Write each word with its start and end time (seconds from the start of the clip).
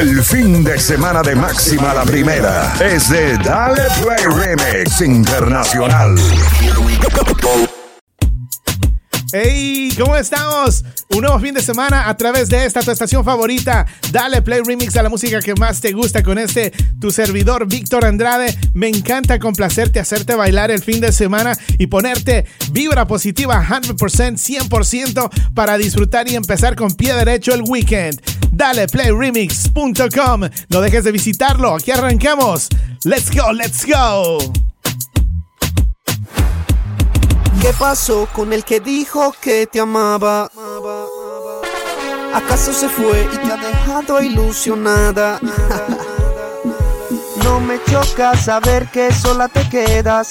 El 0.00 0.22
fin 0.22 0.64
de 0.64 0.78
semana 0.78 1.22
de 1.22 1.34
máxima 1.34 1.92
la 1.92 2.04
primera 2.04 2.74
es 2.80 3.10
de 3.10 3.36
Dale 3.38 3.82
Play 4.02 4.24
Remix 4.24 5.00
Internacional. 5.00 6.16
Hey, 9.32 9.92
¿cómo 9.98 10.16
estamos? 10.16 10.84
Un 11.10 11.22
nuevo 11.22 11.38
fin 11.40 11.54
de 11.54 11.60
semana 11.60 12.08
a 12.08 12.16
través 12.16 12.48
de 12.48 12.64
esta 12.64 12.82
tu 12.82 12.90
estación 12.90 13.24
favorita. 13.24 13.86
Dale 14.12 14.42
play 14.42 14.60
remix 14.64 14.96
a 14.96 15.02
la 15.02 15.08
música 15.08 15.40
que 15.40 15.54
más 15.54 15.80
te 15.80 15.92
gusta 15.92 16.22
con 16.22 16.38
este 16.38 16.72
tu 17.00 17.10
servidor 17.10 17.66
Víctor 17.66 18.04
Andrade. 18.04 18.56
Me 18.74 18.88
encanta 18.88 19.38
complacerte, 19.38 20.00
hacerte 20.00 20.34
bailar 20.34 20.70
el 20.70 20.82
fin 20.82 21.00
de 21.00 21.12
semana 21.12 21.56
y 21.78 21.86
ponerte 21.86 22.46
vibra 22.70 23.06
positiva 23.06 23.64
100%, 23.64 23.96
100% 23.98 25.52
para 25.54 25.76
disfrutar 25.78 26.28
y 26.28 26.36
empezar 26.36 26.76
con 26.76 26.92
pie 26.92 27.14
derecho 27.14 27.54
el 27.54 27.62
weekend. 27.62 28.20
Dale 28.50 28.86
playremix.com. 28.86 30.40
No 30.68 30.80
dejes 30.80 31.04
de 31.04 31.12
visitarlo. 31.12 31.74
Aquí 31.74 31.90
arrancamos. 31.90 32.68
Let's 33.04 33.30
go, 33.30 33.52
let's 33.52 33.86
go. 33.86 34.38
¿Qué 37.60 37.72
pasó 37.78 38.28
con 38.32 38.52
el 38.52 38.64
que 38.64 38.80
dijo 38.80 39.34
que 39.40 39.66
te 39.66 39.80
amaba? 39.80 40.50
¿Acaso 42.34 42.72
se 42.72 42.88
fue 42.88 43.28
y 43.32 43.36
te 43.38 43.52
ha 43.52 43.56
dejado 43.56 44.22
ilusionada? 44.22 45.40
no 47.44 47.60
me 47.60 47.82
choca 47.84 48.36
saber 48.36 48.88
que 48.90 49.12
sola 49.12 49.48
te 49.48 49.68
quedas. 49.68 50.30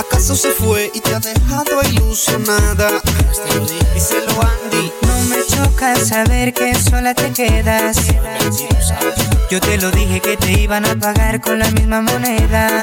¿Acaso 0.00 0.34
se 0.34 0.50
fue 0.52 0.90
y 0.94 1.00
te 1.00 1.14
ha 1.14 1.20
dejado 1.20 1.82
ilusionada? 1.92 3.02
Díselo 3.92 4.32
Andy. 4.40 4.90
No 5.02 5.20
me 5.24 5.44
choca 5.44 5.94
saber 5.96 6.54
que 6.54 6.74
sola 6.74 7.12
te 7.12 7.30
quedas. 7.34 7.98
Yo 9.50 9.60
te 9.60 9.76
lo 9.76 9.90
dije 9.90 10.20
que 10.20 10.38
te 10.38 10.52
iban 10.52 10.86
a 10.86 10.96
pagar 10.96 11.42
con 11.42 11.58
la 11.58 11.70
misma 11.72 12.00
moneda. 12.00 12.82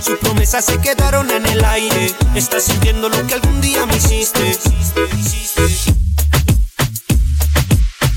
Sus 0.00 0.18
promesas 0.18 0.64
se 0.64 0.78
quedaron 0.80 1.30
en 1.30 1.46
el 1.46 1.64
aire. 1.64 2.14
Estás 2.34 2.64
sintiendo 2.64 3.08
lo 3.08 3.26
que 3.26 3.34
algún 3.34 3.60
día 3.60 3.84
me 3.86 3.96
hiciste. 3.96 4.56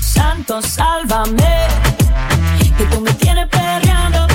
Santo, 0.00 0.62
sálvame 0.62 1.68
que 2.80 2.86
tú 2.86 3.00
me 3.00 3.12
tienes 3.14 3.46
perreando. 3.48 4.29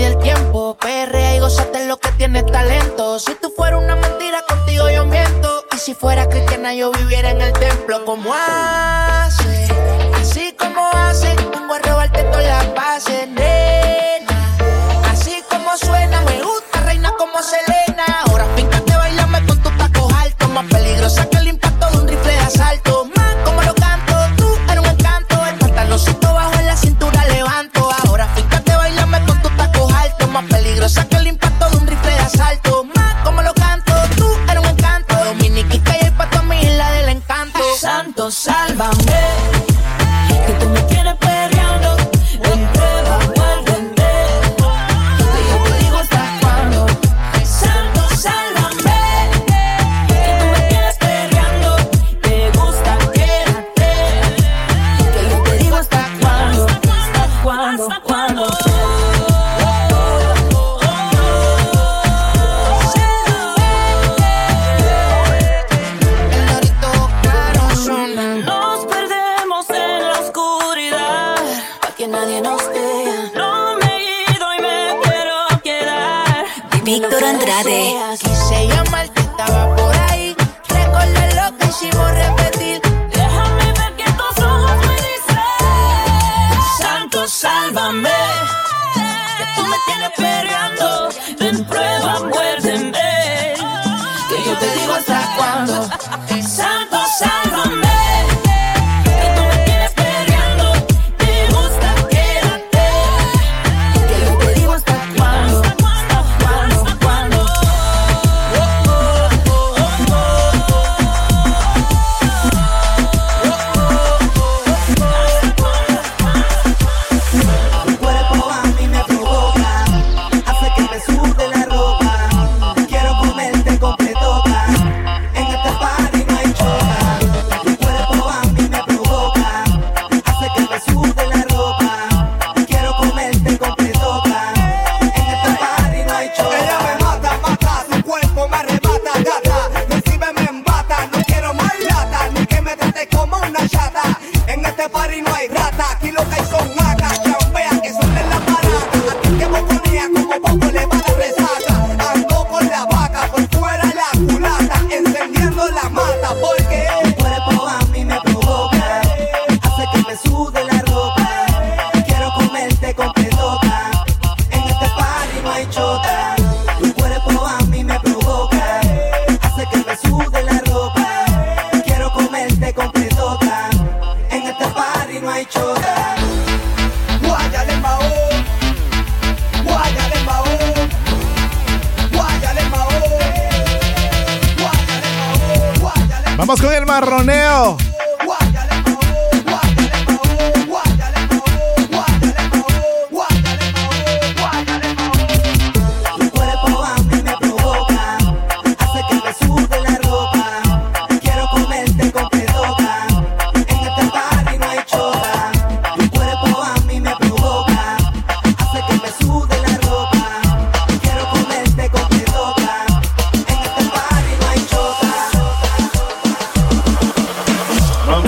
Mide 0.00 0.12
el 0.14 0.18
tiempo. 0.18 0.78
Perrea 0.80 1.36
y 1.36 1.40
gozate 1.40 1.86
lo 1.86 1.98
que 1.98 2.10
tienes 2.12 2.46
talento. 2.46 3.18
Si 3.18 3.34
tú 3.34 3.52
fueras 3.54 3.82
una 3.82 3.96
mentira, 3.96 4.42
contigo 4.48 4.88
yo 4.88 5.04
miento. 5.04 5.66
Y 5.74 5.78
si 5.78 5.92
fuera 5.92 6.26
cristiana, 6.26 6.72
yo 6.72 6.90
viviera 6.90 7.32
en 7.32 7.42
el 7.42 7.52
templo 7.52 8.02
como 8.06 8.32
hace 8.32 9.68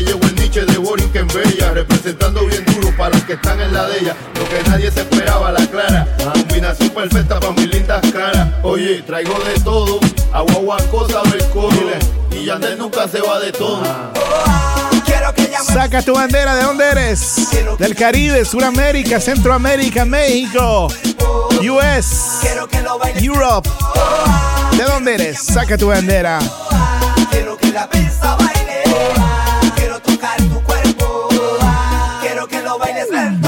llevo 0.00 0.22
el 0.22 0.34
niche 0.36 0.64
de 0.64 0.78
Boring 0.78 1.10
en 1.14 1.26
Bella, 1.28 1.72
representando 1.72 2.44
bien 2.46 2.64
duro 2.66 2.94
para 2.96 3.10
los 3.10 3.22
que 3.24 3.34
están 3.34 3.60
en 3.60 3.72
la 3.72 3.86
de 3.88 3.98
ella. 3.98 4.16
Lo 4.34 4.48
que 4.48 4.70
nadie 4.70 4.90
se 4.90 5.00
esperaba, 5.00 5.52
la 5.52 5.66
clara. 5.66 6.06
Combinación 6.32 6.90
perfecta 6.90 7.40
para 7.40 7.52
mis 7.52 7.68
lindas 7.68 8.00
caras. 8.12 8.48
Oye, 8.62 9.02
traigo 9.02 9.34
de 9.40 9.60
todo, 9.60 10.00
agua, 10.32 10.78
cosa 10.90 11.22
del 11.30 11.44
coro. 11.50 11.76
Y 12.30 12.44
Yandel 12.44 12.78
nunca 12.78 13.08
se 13.08 13.20
va 13.20 13.40
de 13.40 13.52
todo. 13.52 13.82
Saca 15.64 16.02
tu 16.02 16.14
bandera, 16.14 16.54
¿de 16.54 16.62
dónde 16.62 16.84
eres? 16.84 17.48
Del 17.78 17.94
Caribe, 17.94 18.44
Suramérica, 18.44 19.20
Centroamérica, 19.20 20.04
México, 20.04 20.88
US, 21.60 22.40
Europe. 23.20 23.68
¿De 24.76 24.84
dónde 24.84 25.14
eres? 25.14 25.42
Saca 25.42 25.76
tu 25.76 25.88
bandera. 25.88 26.38
Quiero 27.30 27.56
que 27.56 27.72
la 27.72 27.88
pista 27.88 28.36
baile. 28.36 28.67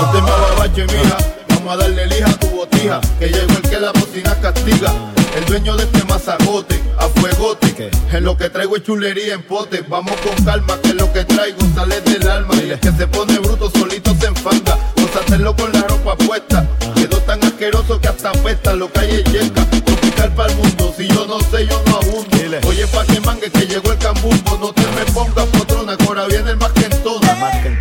No 0.01 0.11
te 0.13 0.23
me 0.23 0.31
ababache, 0.31 0.85
mija. 0.87 1.17
Vamos 1.51 1.75
a 1.75 1.77
darle 1.77 2.07
lija 2.07 2.31
a 2.31 2.39
tu 2.39 2.49
botija. 2.49 3.01
Que 3.19 3.29
llegó 3.29 3.53
el 3.53 3.63
que 3.69 3.79
la 3.79 3.93
bocina 3.93 4.35
castiga. 4.41 4.95
El 5.37 5.45
dueño 5.45 5.77
de 5.77 5.85
este 5.85 6.05
mazagote, 6.05 6.81
a 6.99 7.07
fuegote. 7.09 7.91
En 8.11 8.25
lo 8.25 8.35
que 8.35 8.49
traigo 8.49 8.77
es 8.77 8.83
chulería 8.83 9.35
en 9.35 9.43
pote. 9.43 9.85
Vamos 9.87 10.15
con 10.23 10.43
calma, 10.43 10.79
que 10.83 10.95
lo 10.95 11.13
que 11.13 11.25
traigo 11.25 11.59
sale 11.75 12.01
del 12.01 12.27
alma. 12.31 12.55
Y 12.57 12.71
el 12.71 12.81
que 12.81 12.93
se 12.93 13.07
pone 13.09 13.39
bruto 13.41 13.71
solito 13.71 14.15
se 14.19 14.29
enfanga. 14.29 14.79
hacerlo 15.23 15.55
con 15.55 15.71
la 15.71 15.83
ropa 15.83 16.17
puesta. 16.17 16.67
Quedó 16.95 17.19
tan 17.19 17.45
asqueroso 17.45 18.01
que 18.01 18.09
hasta 18.09 18.31
apesta. 18.31 18.73
Lo 18.73 18.91
que 18.91 19.01
hay 19.01 19.11
es 19.17 19.25
yeca. 19.25 19.67
Tropical 19.85 20.35
para 20.35 20.51
el 20.51 20.57
mundo. 20.57 20.95
Si 20.97 21.09
yo 21.09 21.27
no 21.27 21.41
sé, 21.41 21.67
yo 21.67 21.81
no 21.87 21.97
abundo. 21.97 22.31
Oye, 22.67 22.87
pa' 22.89 23.05
que 23.05 23.21
mangue 23.21 23.51
que 23.51 23.67
llegó 23.67 23.93
el 23.93 23.99
cambumbo. 23.99 24.59
No 24.59 24.73
te 24.73 24.83
me 24.83 25.05
pongas 25.13 25.47
potrona, 25.47 25.97
que 25.97 26.05
ahora 26.05 26.27
viene 26.27 26.51
el 26.51 26.57
más 26.57 26.73
que 26.73 26.87
en 26.87 27.03
todas. 27.03 27.31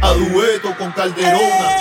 A 0.01 0.13
dueto 0.13 0.75
con 0.77 0.91
Calderona. 0.91 1.78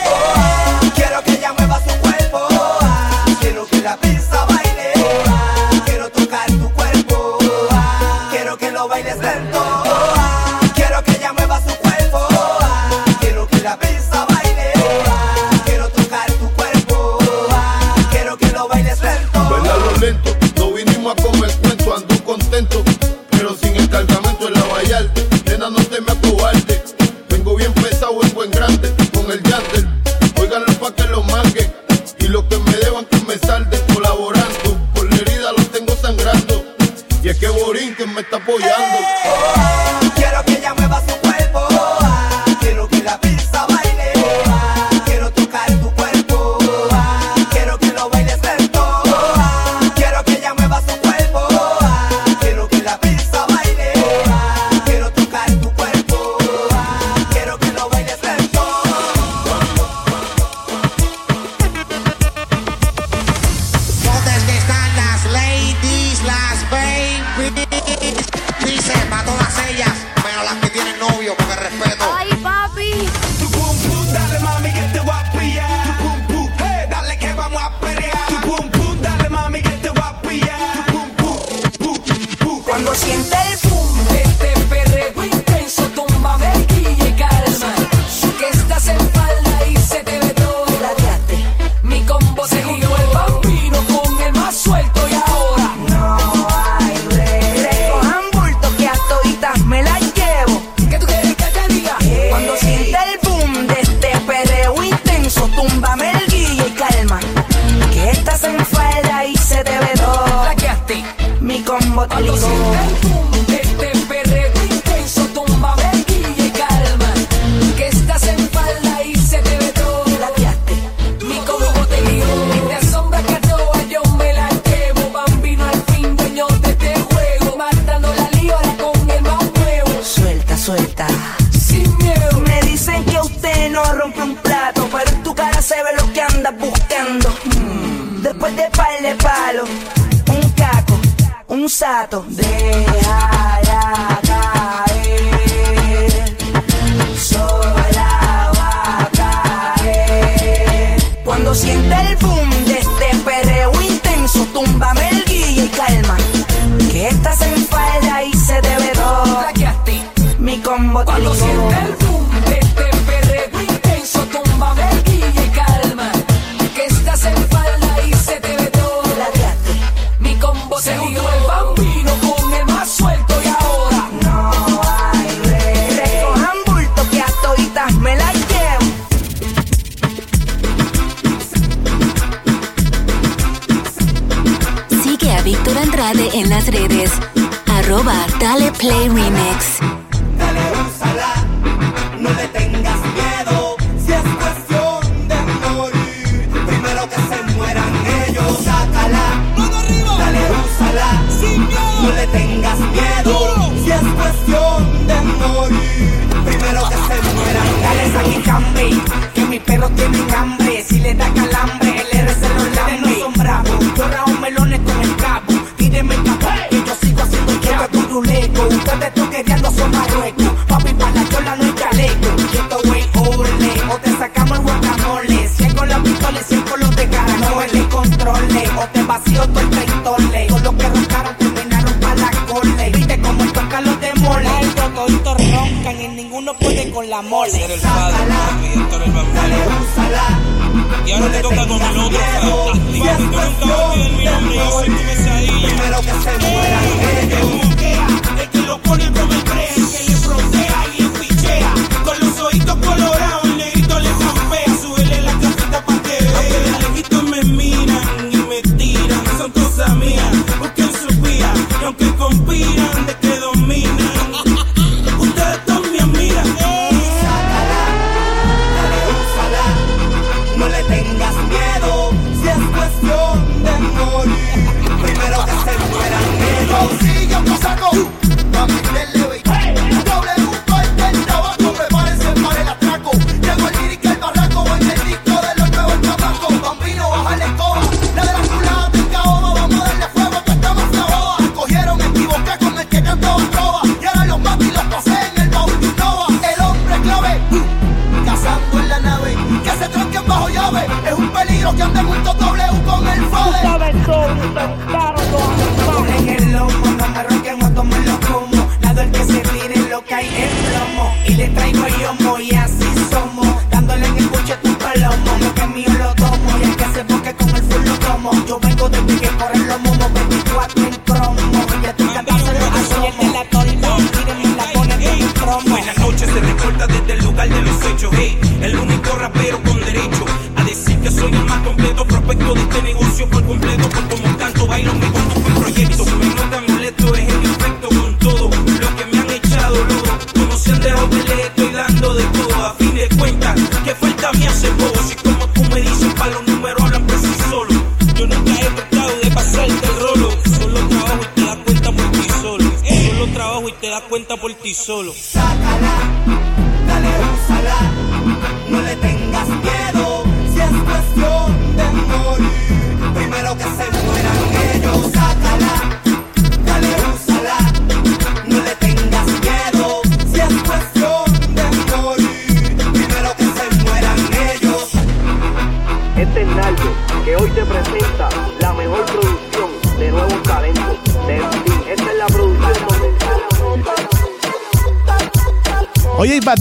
Combo 112.18 112.36
te 112.36 113.17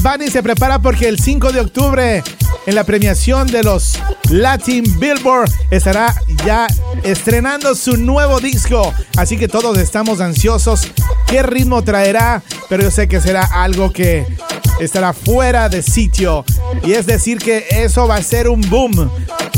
Bunny 0.09 0.29
se 0.29 0.41
prepara 0.41 0.79
porque 0.79 1.09
el 1.09 1.19
5 1.19 1.51
de 1.51 1.59
octubre 1.59 2.23
en 2.65 2.75
la 2.75 2.85
premiación 2.85 3.45
de 3.45 3.61
los 3.61 3.99
Latin 4.29 4.85
Billboard 5.01 5.51
estará 5.69 6.15
ya 6.45 6.67
estrenando 7.03 7.75
su 7.75 7.97
nuevo 7.97 8.39
disco. 8.39 8.93
Así 9.17 9.37
que 9.37 9.49
todos 9.49 9.77
estamos 9.77 10.21
ansiosos 10.21 10.87
qué 11.27 11.43
ritmo 11.43 11.83
traerá, 11.83 12.41
pero 12.69 12.83
yo 12.83 12.91
sé 12.91 13.09
que 13.09 13.19
será 13.19 13.43
algo 13.51 13.91
que 13.91 14.25
estará 14.79 15.11
fuera 15.11 15.67
de 15.67 15.81
sitio. 15.81 16.45
Y 16.85 16.93
es 16.93 17.05
decir 17.05 17.37
que 17.37 17.65
eso 17.69 18.07
va 18.07 18.15
a 18.15 18.23
ser 18.23 18.47
un 18.47 18.61
boom, 18.61 19.11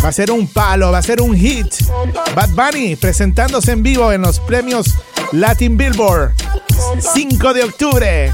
va 0.04 0.10
a 0.10 0.14
ser 0.14 0.32
un 0.32 0.48
palo, 0.48 0.92
va 0.92 0.98
a 0.98 1.04
ser 1.04 1.22
un 1.22 1.36
hit. 1.36 1.68
Bad 2.34 2.50
Bunny 2.56 2.96
presentándose 2.96 3.74
en 3.74 3.84
vivo 3.84 4.12
en 4.12 4.24
los 4.24 4.40
premios 4.40 4.96
Latin 5.32 5.78
Billboard 5.78 6.34
5 7.14 7.54
de 7.54 7.64
octubre 7.64 8.34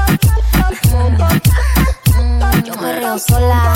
perreo 3.11 3.19
sola. 3.19 3.73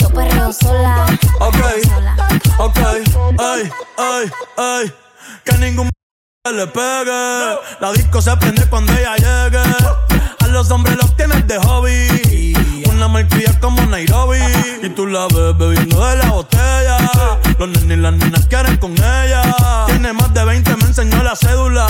Yo 0.00 0.08
perreo 0.10 0.52
sola. 0.52 1.06
Ok, 1.38 1.56
ok, 2.58 2.78
ay, 3.38 3.70
ay, 3.98 4.32
ay. 4.56 4.94
Que 5.44 5.58
ningún 5.58 5.90
le 6.52 6.66
pegue. 6.66 7.58
La 7.80 7.92
disco 7.92 8.20
se 8.20 8.36
prende 8.36 8.68
cuando 8.68 8.92
ella 8.94 9.16
llegue. 9.16 9.62
A 10.40 10.46
los 10.48 10.70
hombres 10.70 10.96
los 10.96 11.16
tienes 11.16 11.46
de 11.46 11.58
hobby 11.58 12.54
una 12.94 13.08
malcría 13.08 13.58
como 13.60 13.84
Nairobi. 13.86 14.38
Y 14.82 14.88
tú 14.90 15.06
la 15.06 15.26
ves 15.26 15.56
bebiendo 15.58 16.04
de 16.06 16.16
la 16.16 16.30
botella. 16.30 16.98
Los 17.58 17.68
nenes 17.68 17.98
y 17.98 18.00
las 18.00 18.12
nenas 18.14 18.46
quieren 18.46 18.76
con 18.78 18.92
ella. 18.92 19.42
Tiene 19.86 20.12
más 20.12 20.32
de 20.32 20.44
20, 20.44 20.76
me 20.76 20.84
enseñó 20.84 21.22
la 21.22 21.36
cédula. 21.36 21.86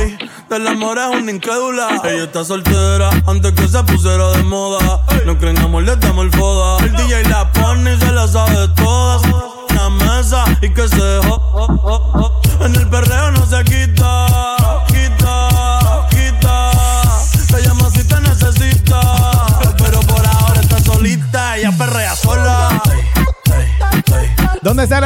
Ey, 0.00 0.18
del 0.48 0.66
amor 0.66 0.98
es 0.98 1.20
una 1.20 1.30
incrédula. 1.30 2.00
Ella 2.04 2.24
está 2.24 2.44
soltera 2.44 3.10
antes 3.26 3.52
que 3.52 3.68
se 3.68 3.82
pusiera 3.84 4.30
de 4.30 4.42
moda. 4.42 5.00
No 5.24 5.38
creen 5.38 5.58
amor, 5.58 5.84
le 5.84 5.96
damos 5.96 6.24
el 6.24 6.32
foda. 6.32 6.84
El 6.84 6.92
DJ 6.92 7.24
la 7.28 7.50
pone 7.52 7.94
y 7.94 7.98
se 7.98 8.12
la 8.12 8.26
sabe 8.26 8.68
todas. 8.76 9.22
Una 9.70 9.90
mesa 9.90 10.44
y 10.60 10.70
que 10.70 10.88
se 10.88 11.20
jo, 11.26 12.40
En 12.60 12.74
el 12.74 12.88
perreo 12.88 13.30
no 13.32 13.46
se 13.46 13.62
quita 13.64 14.69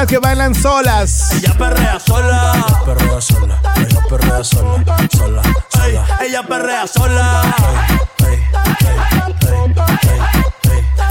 que 0.06 0.18
bailan 0.18 0.54
solas. 0.54 1.32
Ella 1.32 1.54
perrea 1.56 2.00
sola. 2.00 2.54
Ella 2.54 2.84
perrea 2.84 3.20
sola. 3.20 3.60
Ella 3.76 4.00
perrea 4.08 4.44
sola. 4.44 4.84
Sola. 5.12 5.42
sola. 5.78 6.18
ella 6.22 6.42
perrea 6.42 6.86
sola. 6.86 7.42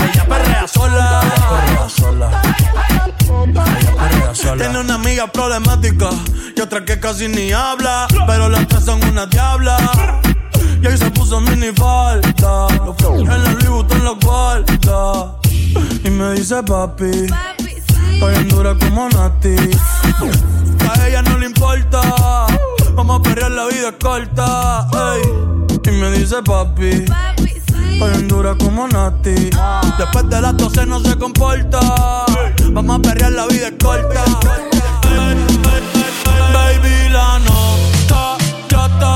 ella 0.02 0.26
perrea 0.28 0.68
sola. 0.68 1.22
Ella 1.24 1.48
perrea 1.48 1.88
sola. 1.88 2.42
Ella 2.44 3.96
perrea 3.98 4.36
sola. 4.36 4.58
Tiene 4.58 4.80
una 4.80 4.96
amiga 4.96 5.28
problemática 5.28 6.10
y 6.56 6.62
otra 6.62 6.84
que 6.84 7.00
casi 7.00 7.28
ni 7.28 7.52
habla. 7.54 8.08
Pero 8.28 8.50
las 8.50 8.68
tres 8.68 8.84
son 8.84 9.04
una 9.06 9.26
diabla. 9.26 9.78
Y 10.82 10.88
ahí 10.88 10.98
se 10.98 11.10
puso 11.12 11.40
mini 11.40 11.72
falta. 11.72 12.68
En 13.00 13.26
la 13.26 13.38
Louis 13.38 13.70
Vuitton 13.70 14.04
los 14.04 14.20
guarda. 14.20 15.38
Y 16.04 16.10
me 16.10 16.34
dice 16.34 16.62
papi. 16.62 17.28
Estoy 18.24 18.42
en 18.42 18.48
dura 18.48 18.74
como 18.80 19.10
Nati. 19.10 19.54
A 20.90 21.08
ella 21.08 21.22
no 21.24 21.38
le 21.40 21.48
importa. 21.48 22.02
Vamos 22.96 23.20
a 23.20 23.22
perrear, 23.22 23.52
la 23.52 23.66
vida 23.66 23.90
es 23.90 23.96
corta. 24.02 24.88
ey. 25.14 25.22
Y 25.84 25.92
me 25.92 26.10
dice 26.12 26.42
papi. 26.42 27.04
Estoy 27.44 28.14
en 28.14 28.28
dura 28.30 28.56
como 28.56 28.88
Nati. 28.88 29.50
Después 29.98 30.30
de 30.30 30.40
las 30.40 30.56
12 30.56 30.86
no 30.86 31.02
se 31.02 31.18
comporta. 31.18 31.82
Vamos 32.72 32.98
a 32.98 33.02
perrear, 33.02 33.34
la 33.34 33.46
vida 33.48 33.68
es 33.68 33.74
corta. 33.84 34.24
Baby, 36.54 37.10
la 37.12 37.40
nota 37.40 38.38
ya 38.70 38.86
está 38.86 39.16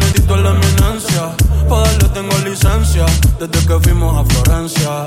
necesito 0.00 0.36
es 0.36 0.42
la 0.42 0.50
eminencia. 0.50 1.36
Para 1.68 1.82
darle 1.82 2.08
tengo 2.08 2.38
licencia 2.38 3.06
desde 3.38 3.66
que 3.66 3.80
fuimos 3.80 4.16
a 4.18 4.24
Florencia. 4.32 5.04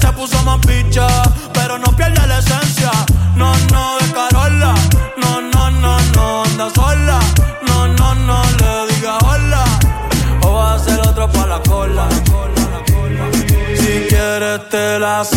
Se 0.00 0.12
puso 0.12 0.42
más 0.42 0.58
picha, 0.66 1.06
pero 1.52 1.78
no 1.78 1.94
pierde 1.96 2.26
la 2.26 2.38
esencia. 2.38 2.90
No, 3.36 3.52
no, 3.72 3.98
de 3.98 4.12
Carola. 4.12 4.74
No, 5.16 5.40
no, 5.40 5.70
no, 5.70 5.98
no, 6.14 6.44
anda 6.44 6.70
sola. 6.74 7.20
No, 7.66 7.86
no, 7.88 8.14
no, 8.14 8.42
le 8.60 8.94
diga 8.94 9.18
hola. 9.18 9.64
O 10.42 10.54
va 10.54 10.74
a 10.74 10.78
ser 10.78 11.00
otro 11.00 11.30
pa' 11.30 11.46
la 11.46 11.60
cola. 11.62 12.08
Si 13.76 14.06
quieres 14.08 14.68
te 14.68 14.98
las 14.98 15.30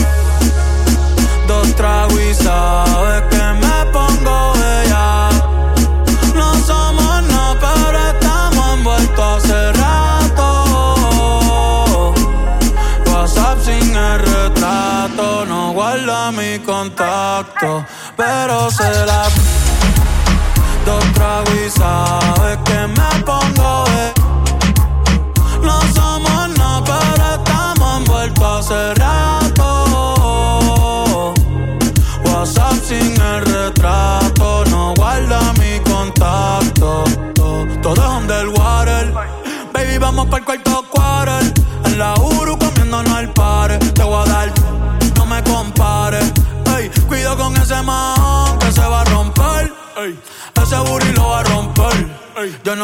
pero 18.17 18.69
se 18.71 19.05
las 19.05 19.33
dos 20.85 21.03
tragos 21.13 21.73
sabes 21.73 22.57
que 22.65 22.87
me 22.87 23.23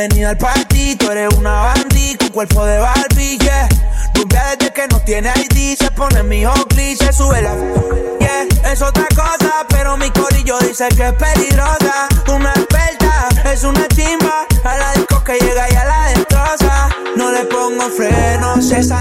baby, 0.00 0.08
bienvenida 0.08 0.30
al 0.30 0.38
party. 0.38 0.96
Tú 0.96 1.10
eres 1.10 1.34
una 1.34 1.52
bandit 1.52 2.18
con 2.18 2.28
cuerpo 2.30 2.64
de 2.64 2.78
Barbie, 2.78 3.38
yeah. 3.38 3.68
Desde 4.14 4.72
que 4.72 4.86
no 4.88 5.00
tiene 5.00 5.30
ID, 5.36 5.76
se 5.78 5.90
pone 5.90 6.22
mi 6.22 6.44
Oakley, 6.46 6.96
se 6.96 7.12
sube 7.12 7.42
la. 7.42 7.54
Yeah, 8.20 8.72
es 8.72 8.82
otra 8.82 9.06
cosa, 9.08 9.66
pero 9.68 9.96
mi 9.96 10.10
corillo 10.10 10.58
dice 10.60 10.88
que 10.96 11.08
es 11.08 11.12
peligrosa. 11.14 12.08
Una 12.28 12.50
experta, 12.50 13.28
es 13.52 13.64
una 13.64 13.86
chimba. 13.88 14.46
A 14.64 14.76
la 14.76 14.92
disco 14.92 15.22
que 15.24 15.38
llega 15.38 15.70
y 15.70 15.74
a 15.74 15.84
la 15.84 16.06
destroza. 16.08 16.88
No 17.16 17.30
le 17.32 17.44
pongo 17.44 17.88
frenos, 17.90 18.70
esa 18.70 19.00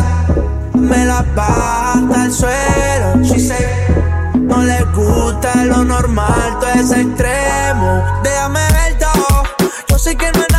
me 0.73 1.05
la 1.05 1.21
baja 1.35 1.93
hasta 1.93 2.25
el 2.25 2.33
suelo. 2.33 3.23
Si 3.23 3.39
se 3.39 3.57
no 4.35 4.63
le 4.63 4.83
gusta 4.95 5.63
lo 5.65 5.83
normal, 5.83 6.57
todo 6.59 6.71
es 6.71 6.91
extremo. 6.91 8.03
Déjame 8.23 8.61
ver 8.71 8.97
todo. 8.97 9.43
Yo 9.87 9.97
sé 9.97 10.15
que 10.15 10.31
no 10.31 10.41
es 10.41 10.49
nada 10.51 10.58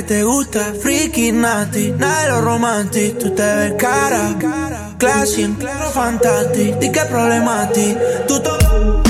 que 0.00 0.06
te 0.06 0.24
gusta, 0.24 0.72
freaky, 0.80 1.32
nasty. 1.32 1.92
Nada 1.92 2.22
de 2.22 2.28
lo 2.30 2.40
romántico. 2.40 3.18
Tú 3.18 3.30
te 3.34 3.42
ves 3.42 3.74
cara, 3.78 4.34
classy, 4.98 5.42
en 5.42 5.54
claro, 5.54 5.90
fantástico. 5.90 6.78
¿Y 6.80 6.90
qué 6.90 7.00
problema 7.02 7.62
a 7.62 7.68
ti? 7.70 7.96
Tú 8.26 8.40
todo. 8.40 9.02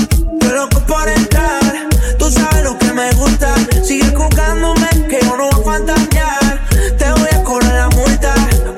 Loco 0.53 0.79
por 0.87 1.07
entrar. 1.07 1.87
Tú 2.17 2.29
sabes 2.29 2.63
lo 2.63 2.77
que 2.77 2.91
me 2.91 3.09
gusta. 3.13 3.55
Sigue 3.83 4.13
jugándome 4.13 4.89
que 5.09 5.19
yo 5.21 5.37
no 5.37 5.49
voy 5.49 5.61
a 5.61 5.63
fantasear. 5.63 6.67
Te 6.97 7.11
voy 7.11 7.29
a 7.31 7.43
cobrar 7.43 7.73
la 7.73 7.89
multa. 7.89 8.33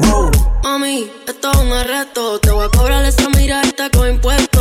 Wow. 0.07 0.31
Mami, 0.63 1.11
esto 1.27 1.51
es 1.51 1.57
un 1.57 1.71
arresto. 1.71 2.39
Te 2.39 2.51
voy 2.51 2.65
a 2.65 2.69
cobrar 2.69 3.05
esa 3.05 3.27
mirada 3.29 3.89
con 3.91 4.07
impuestos. 4.07 4.52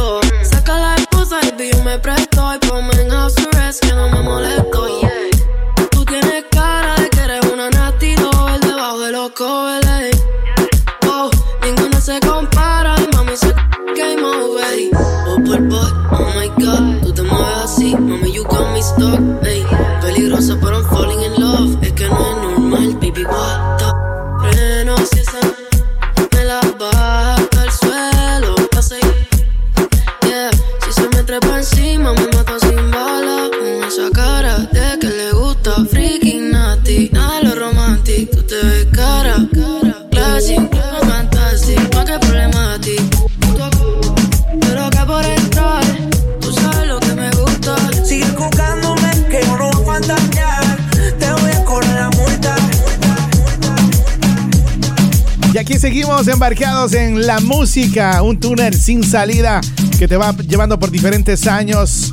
Aquí 55.63 55.79
seguimos 55.79 56.27
embarcados 56.27 56.93
en 56.93 57.25
la 57.25 57.39
música, 57.39 58.21
un 58.23 58.41
túnel 58.41 58.75
sin 58.75 59.05
salida 59.05 59.61
que 59.97 60.09
te 60.09 60.17
va 60.17 60.35
llevando 60.37 60.77
por 60.77 60.91
diferentes 60.91 61.47
años, 61.47 62.13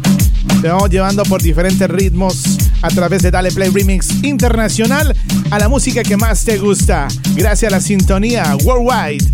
te 0.61 0.67
vamos 0.67 0.91
llevando 0.91 1.23
por 1.23 1.41
diferentes 1.41 1.89
ritmos 1.89 2.43
a 2.83 2.89
través 2.89 3.23
de 3.23 3.31
Dale 3.31 3.51
Play 3.51 3.71
Remix 3.71 4.23
Internacional 4.23 5.15
a 5.49 5.57
la 5.57 5.67
música 5.67 6.03
que 6.03 6.15
más 6.15 6.45
te 6.45 6.59
gusta, 6.59 7.07
gracias 7.33 7.73
a 7.73 7.75
la 7.75 7.81
sintonía 7.81 8.55
Worldwide. 8.63 9.25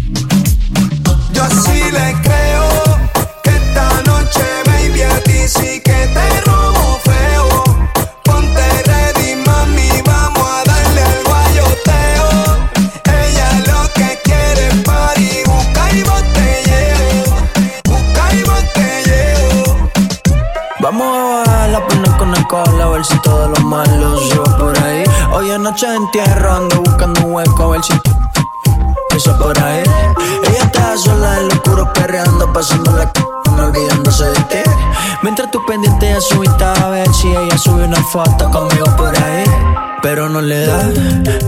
Yo 1.33 1.43
así 1.43 1.81
le 1.91 2.15
creo 2.23 2.99
que 3.43 3.49
esta 3.49 4.01
noche, 4.03 4.43
baby, 4.65 5.01
a 5.01 5.19
ti 5.23 5.39
sí 5.45 5.81
que 5.83 5.91
te 5.91 6.41
robo 6.45 6.94
anoche 25.55 25.87
entierro, 25.87 26.53
ando 26.53 26.81
buscando 26.81 27.21
un 27.21 27.33
hueco 27.33 27.63
a 27.63 27.67
ver 27.69 27.83
si 27.83 27.93
eso 29.15 29.37
por 29.37 29.57
ahí. 29.63 29.83
Ella 30.47 30.63
está 30.63 30.97
sola 30.97 31.39
en 31.39 31.47
lo 31.47 31.53
oscuro 31.53 31.93
perreando, 31.93 32.51
pasando 32.51 32.91
la 32.91 33.05
c 33.05 33.25
no 33.55 33.65
olvidándose 33.67 34.25
de 34.25 34.35
ti. 34.35 34.69
Mientras 35.23 35.49
tú 35.51 35.65
pendiente 35.65 36.11
a 36.11 36.19
su 36.19 36.43
Insta 36.43 36.73
a 36.73 36.89
ver 36.89 37.07
si 37.13 37.29
ella 37.29 37.57
sube 37.57 37.85
una 37.85 38.03
foto 38.03 38.51
conmigo 38.51 38.85
por 38.97 39.15
ahí. 39.15 39.45
Pero 40.01 40.27
no 40.29 40.41
le 40.41 40.65
da, 40.65 40.89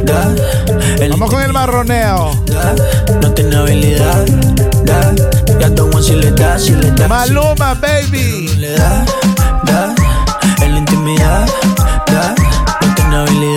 da. 0.04 0.36
Vamos 1.10 1.30
con 1.30 1.44
el 1.44 1.52
marroneo. 1.52 2.32
Da, 2.46 2.76
no 3.22 3.32
tiene 3.34 3.56
habilidad, 3.58 4.26
da. 4.84 5.14
Ya 5.60 5.76
tomo 5.76 6.02
si 6.02 6.16
le 6.16 6.32
da, 6.32 6.58
si 6.58 6.72
le 6.72 6.92
da. 6.92 7.08
Maluma, 7.08 7.76
baby. 7.76 8.48
Le 8.58 8.72
da, 8.72 9.06
da. 9.64 9.96
En 10.62 10.72
la 10.72 10.78
intimidad, 10.80 11.48
da. 12.08 12.34
No 12.82 12.96
tiene 12.96 13.16
habilidad, 13.18 13.56
da. 13.56 13.57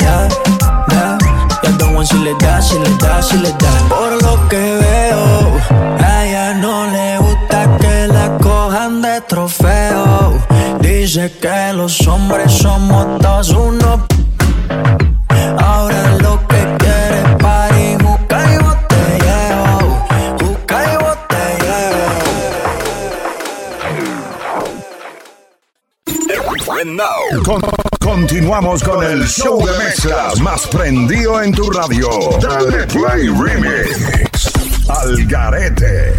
Si 2.02 2.16
le 2.16 2.34
da, 2.34 2.62
si 2.62 2.78
le 2.78 2.88
da, 2.96 3.20
si 3.22 3.36
le 3.36 3.50
da. 3.50 3.70
Por 3.90 4.22
lo 4.22 4.48
que 4.48 4.56
veo, 4.56 5.60
a 6.02 6.24
ella 6.24 6.54
no 6.54 6.86
le 6.86 7.18
gusta 7.18 7.76
que 7.76 8.06
la 8.08 8.38
cojan 8.38 9.02
de 9.02 9.20
trofeo. 9.28 10.32
Dice 10.80 11.30
que 11.40 11.74
los 11.74 12.06
hombres 12.08 12.52
somos 12.52 13.18
todos 13.20 13.50
uno. 13.50 14.06
Continuamos 28.50 28.82
con 28.82 29.04
el 29.04 29.28
show 29.28 29.64
de 29.64 29.78
mezclas 29.78 30.40
más 30.40 30.66
prendido 30.66 31.40
en 31.40 31.52
tu 31.52 31.70
radio. 31.70 32.08
Dale 32.42 32.84
Play 32.88 33.28
Remix. 33.28 34.50
Al 34.88 35.24
garete. 35.26 36.12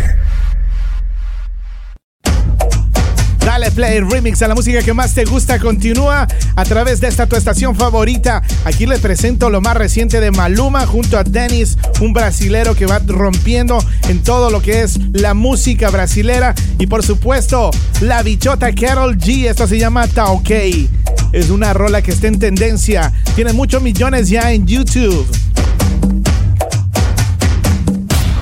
Dale 3.39 3.69
Play 3.71 3.99
Remix 3.99 4.41
a 4.41 4.47
la 4.47 4.55
música 4.55 4.81
que 4.81 4.93
más 4.93 5.13
te 5.13 5.25
gusta. 5.25 5.59
Continúa 5.59 6.25
a 6.55 6.63
través 6.63 7.01
de 7.01 7.09
esta 7.09 7.27
tu 7.27 7.35
estación 7.35 7.75
favorita. 7.75 8.41
Aquí 8.63 8.85
les 8.85 9.01
presento 9.01 9.49
lo 9.49 9.59
más 9.59 9.75
reciente 9.75 10.21
de 10.21 10.31
Maluma 10.31 10.85
junto 10.85 11.17
a 11.17 11.25
Dennis, 11.25 11.77
un 11.99 12.13
brasilero 12.13 12.75
que 12.75 12.85
va 12.85 13.01
rompiendo 13.05 13.83
en 14.07 14.23
todo 14.23 14.49
lo 14.49 14.61
que 14.61 14.83
es 14.83 14.97
la 15.11 15.33
música 15.33 15.89
brasilera. 15.89 16.55
Y 16.79 16.87
por 16.87 17.03
supuesto, 17.03 17.71
la 17.99 18.23
bichota 18.23 18.73
Carol 18.73 19.17
G. 19.17 19.49
Esto 19.49 19.67
se 19.67 19.77
llama 19.77 20.07
Taokei. 20.07 21.00
Es 21.31 21.49
una 21.49 21.73
rola 21.73 22.01
que 22.01 22.11
está 22.11 22.27
en 22.27 22.39
tendencia. 22.39 23.11
Tiene 23.35 23.53
muchos 23.53 23.81
millones 23.81 24.29
ya 24.29 24.51
en 24.51 24.67
YouTube. 24.67 25.25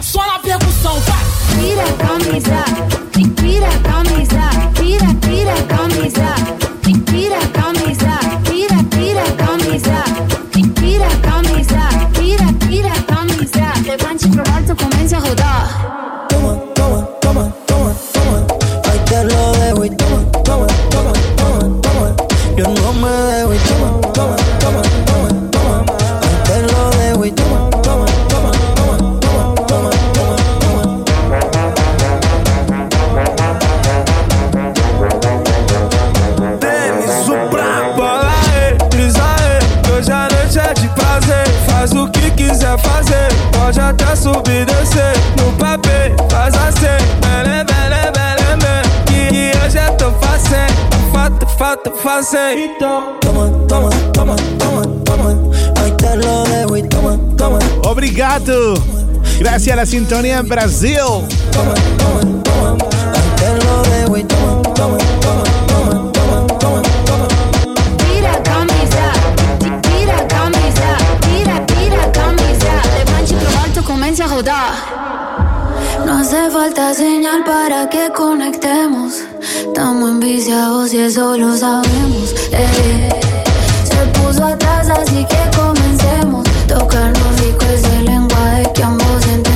Só 0.02 0.26
na 0.26 0.40
percussão, 0.40 1.00
vai! 1.02 1.30
Tira 1.60 1.84
a 1.84 1.94
camisa, 1.94 2.64
tira 3.36 3.68
a 3.68 3.80
camisa, 3.80 4.50
tira, 4.74 5.14
tira 5.22 5.54
a 5.54 5.64
camisa, 5.68 6.36
tira 7.06 7.38
a 7.38 7.48
camisa, 7.52 8.20
tira, 8.44 8.84
tira 8.90 9.22
a 9.22 9.32
camisa, 9.36 10.04
tira 10.74 11.06
a 11.06 11.18
camisa, 11.22 11.90
tira, 12.14 12.54
tira 12.68 12.92
a 12.92 13.04
camisa. 13.04 13.74
Levante 13.86 14.28
pro 14.30 14.44
alto, 14.56 14.76
comece 14.76 15.16
a 15.16 15.20
rodar. 15.20 15.89
pase. 52.10 52.72
Toma, 52.80 53.20
toma, 53.22 53.90
toma, 54.14 54.36
toma, 54.58 54.84
toma. 55.06 55.30
Toma, 56.90 57.18
toma. 57.38 57.60
Obrigado. 57.84 58.74
Gracias 59.40 59.74
a 59.74 59.76
la 59.76 59.86
sintonía 59.86 60.38
en 60.40 60.48
Brasil. 60.48 60.98
Toma, 61.52 61.74
toma, 61.98 62.44
toma. 62.44 62.72
Hoy 63.14 63.30
te 63.38 63.66
lo 63.66 63.82
dejo 63.84 64.18
y. 64.18 64.40
No 76.06 76.18
hace 76.18 76.50
falta 76.50 76.94
señal 76.94 77.44
para 77.44 77.88
que 77.90 78.10
conectemos. 78.12 79.29
Estamos 79.80 80.10
enviciados 80.10 80.94
y 80.94 80.98
eso 80.98 81.38
lo 81.38 81.56
sabemos. 81.56 82.36
eh. 82.52 83.10
Se 83.86 84.20
puso 84.20 84.44
atrás, 84.44 84.90
así 84.90 85.26
que 85.26 85.58
comencemos. 85.58 86.46
Tocarnos 86.68 87.42
rico 87.42 87.66
ese 87.74 88.02
lenguaje 88.02 88.70
que 88.76 88.84
ambos 88.84 89.26
entendemos. 89.26 89.49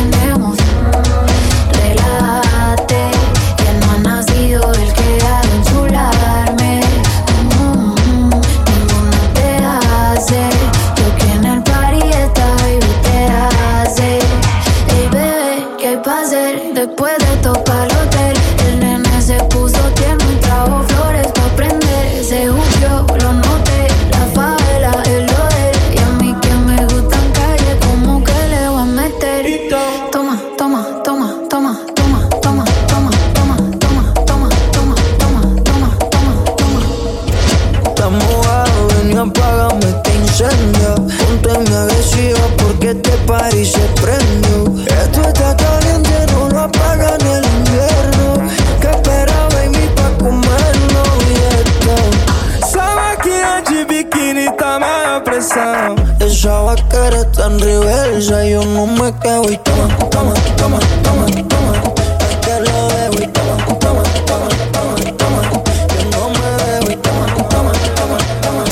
Yo 58.30 58.64
no 58.64 58.88
me 58.88 59.12
quedo 59.20 59.52
y 59.52 59.58
toma, 59.58 59.88
toma, 60.10 60.34
toma, 60.56 60.80
toma, 61.04 61.26
toma. 61.50 61.74
Ahí 62.22 62.36
te 62.42 62.60
lo 62.62 62.88
dejo 62.88 63.22
y 63.22 63.28
toma, 63.28 63.58
toma, 63.80 64.04
toma, 64.26 64.48
toma, 64.72 64.96
toma. 65.18 65.42
Yo 65.90 66.04
no 66.12 66.30
me 66.30 66.50
dejo 66.64 66.92
y 66.92 66.96
toma, 66.96 67.26
toma, 67.50 67.72
toma, 67.96 68.18
toma. 68.42 68.64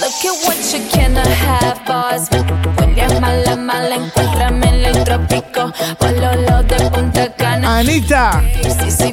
Look 0.00 0.24
at 0.24 0.36
what 0.44 0.60
you 0.72 0.80
cannot 0.90 1.26
have, 1.26 1.80
boss. 1.86 2.28
Huele 2.76 3.20
mala, 3.20 3.56
mala, 3.56 3.94
encuéntrame 3.94 4.68
en 4.68 4.84
el 4.84 5.04
trópico. 5.04 5.72
Pololo 5.98 6.62
de 6.64 6.90
Punta 6.90 7.32
Cana. 7.32 7.78
Anita. 7.78 8.42
Si, 8.62 8.90
si 8.90 9.12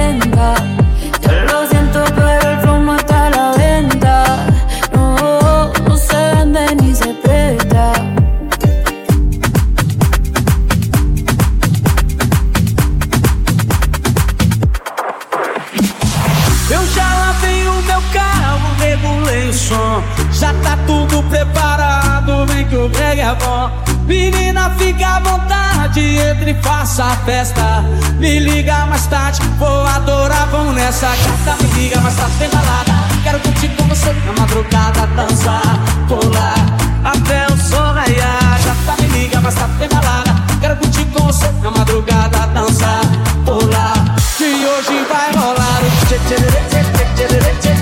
Já 20.41 20.55
tá 20.55 20.75
tudo 20.87 21.21
preparado, 21.29 22.47
vem 22.47 22.65
que 22.67 22.75
o 22.75 22.89
brega 22.89 23.21
é 23.21 23.35
bom. 23.35 23.69
Menina, 24.07 24.71
fica 24.71 25.07
à 25.07 25.19
vontade, 25.19 25.99
entre 25.99 26.49
e 26.49 26.53
faça 26.63 27.03
a 27.03 27.15
festa. 27.17 27.85
Me 28.17 28.39
liga 28.39 28.87
mais 28.87 29.05
tarde, 29.05 29.39
vou 29.59 29.85
adorar, 29.85 30.47
vão 30.47 30.73
nessa. 30.73 31.09
Gata, 31.09 31.61
me 31.61 31.69
liga 31.79 32.01
mais 32.01 32.15
tarde, 32.15 32.33
tem 32.39 32.49
balada. 32.49 32.91
Quero 33.21 33.39
curtir 33.41 33.67
com 33.69 33.83
você 33.83 34.11
na 34.25 34.33
madrugada, 34.41 35.05
dançar, 35.15 35.79
pular, 36.07 36.55
até 37.03 37.45
o 37.45 37.57
sol 37.59 37.93
raiar. 37.93 38.59
Gata, 38.65 38.99
me 38.99 39.09
liga 39.09 39.39
mais 39.41 39.53
tarde, 39.53 39.75
tem 39.77 39.89
balada. 39.89 40.35
Quero 40.59 40.75
curtir 40.77 41.05
com 41.05 41.23
você 41.27 41.51
na 41.61 41.69
madrugada, 41.69 42.47
dançar, 42.47 43.01
pular. 43.45 44.15
Que 44.39 44.65
hoje 44.65 45.05
vai 45.07 45.31
rolar 45.33 45.81
o 45.83 46.05
tchê 46.07 46.17
tchê 46.17 46.35
tchê 46.35 46.83
tchê 46.83 47.27
tchê 47.27 47.27
tchê 47.27 47.75
tchê 47.75 47.80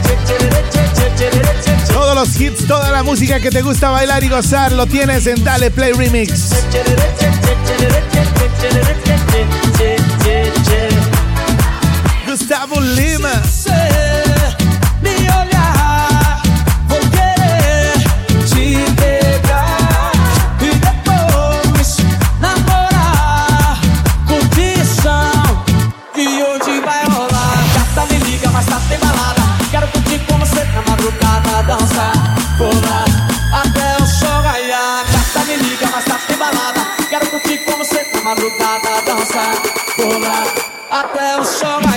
los 2.20 2.42
hits, 2.42 2.68
toda 2.68 2.92
la 2.92 3.02
música 3.02 3.40
que 3.40 3.50
te 3.50 3.62
gusta 3.62 3.92
bailar 3.92 4.22
y 4.26 4.28
gozar 4.28 4.74
lo 4.74 4.86
tienes 4.86 5.26
en 5.26 5.42
Dale 5.42 5.72
Play 5.72 5.94
Remix. 5.94 6.50
Gustavo 12.28 12.82
Lima. 12.82 13.42
Madrugada, 38.30 39.02
dançar, 39.08 39.56
pular 39.96 40.46
até 40.92 41.42
o 41.42 41.44
sol 41.44 41.89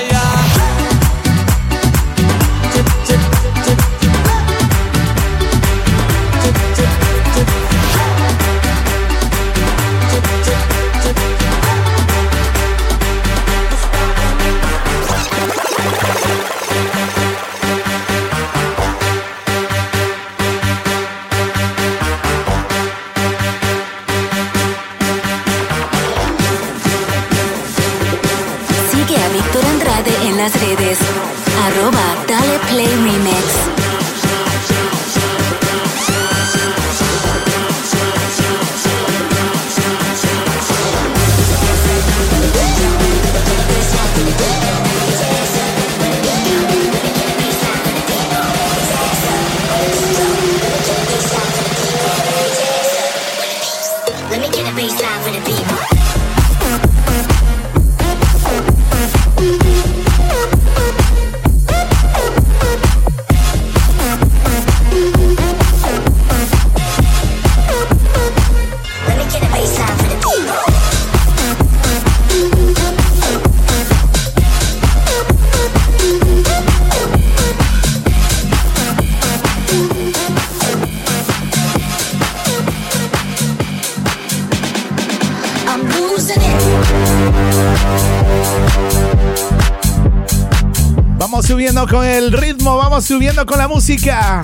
con 91.93 92.07
el 92.07 92.33
ritmo, 92.33 92.79
vamos 92.79 93.05
subiendo 93.05 93.45
con 93.45 93.59
la 93.59 93.69
música. 93.69 94.41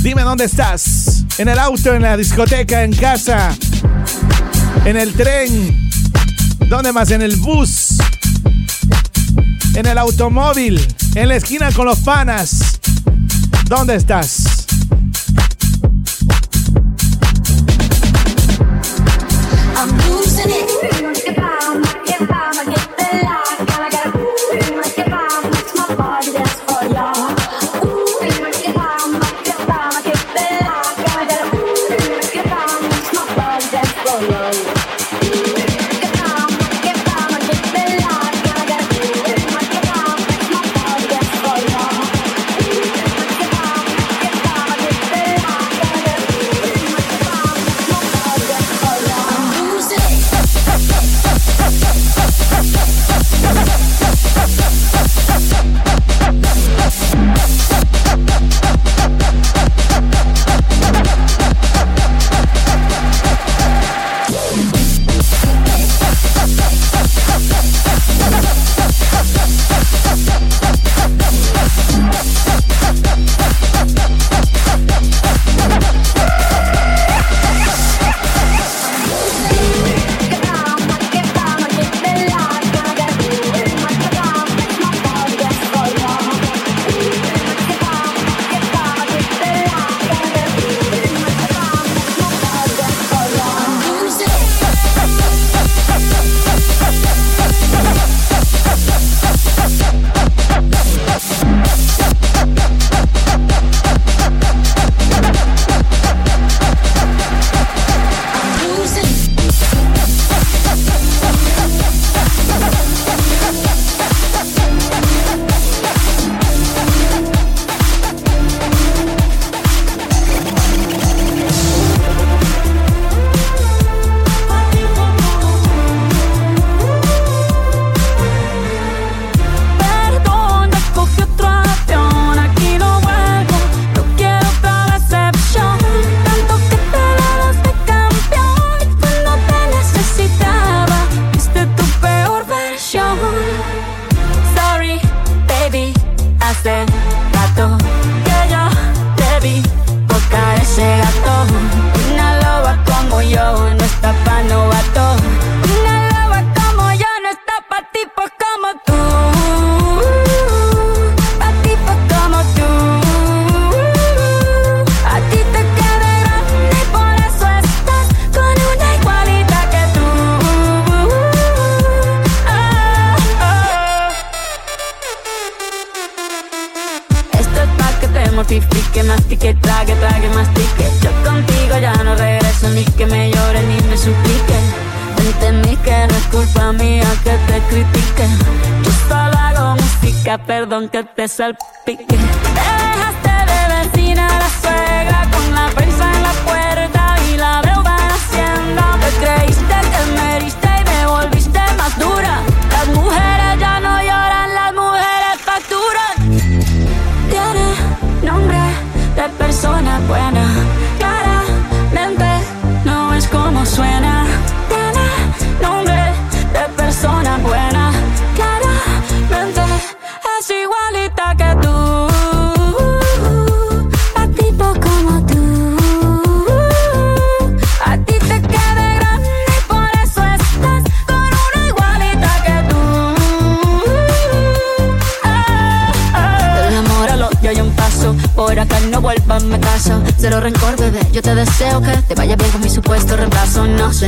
Dime 0.00 0.22
dónde 0.22 0.46
estás. 0.46 1.24
En 1.36 1.46
el 1.46 1.58
auto, 1.58 1.94
en 1.94 2.00
la 2.00 2.16
discoteca, 2.16 2.84
en 2.84 2.94
casa, 2.94 3.54
en 4.86 4.96
el 4.96 5.12
tren. 5.12 5.90
¿Dónde 6.70 6.90
más? 6.90 7.10
En 7.10 7.20
el 7.20 7.36
bus. 7.36 7.98
en 9.74 9.84
el 9.84 9.98
automóvil, 9.98 10.80
en 11.14 11.28
la 11.28 11.36
esquina 11.36 11.70
con 11.70 11.84
los 11.84 11.98
panas. 11.98 12.80
¿Dónde 13.66 13.96
estás? 13.96 14.57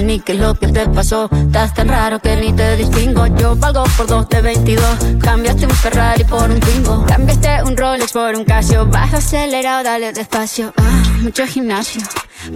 Ni 0.03 0.21
qué 0.21 0.33
es 0.33 0.39
lo 0.39 0.55
que 0.55 0.69
te 0.69 0.87
pasó. 0.89 1.29
Estás 1.33 1.75
tan 1.75 1.89
raro 1.89 2.19
que 2.19 2.37
ni 2.37 2.53
te 2.53 2.77
distingo. 2.77 3.27
Yo 3.27 3.57
valgo 3.57 3.85
por 3.97 4.07
dos 4.07 4.29
de 4.29 4.41
22. 4.41 4.85
Cambiaste 5.21 5.67
un 5.67 5.73
Ferrari 5.73 6.25
por 6.25 6.51
un 6.51 6.61
Twingo. 6.61 7.05
Cambiaste 7.07 7.63
un 7.65 7.77
Rolex 7.77 8.13
por 8.13 8.35
un 8.35 8.45
Casio. 8.45 8.87
Baja 8.87 9.19
acelerado, 9.19 9.85
dale 9.85 10.13
despacio. 10.13 10.73
Ah, 10.77 11.03
mucho 11.21 11.47
gimnasio. 11.47 12.03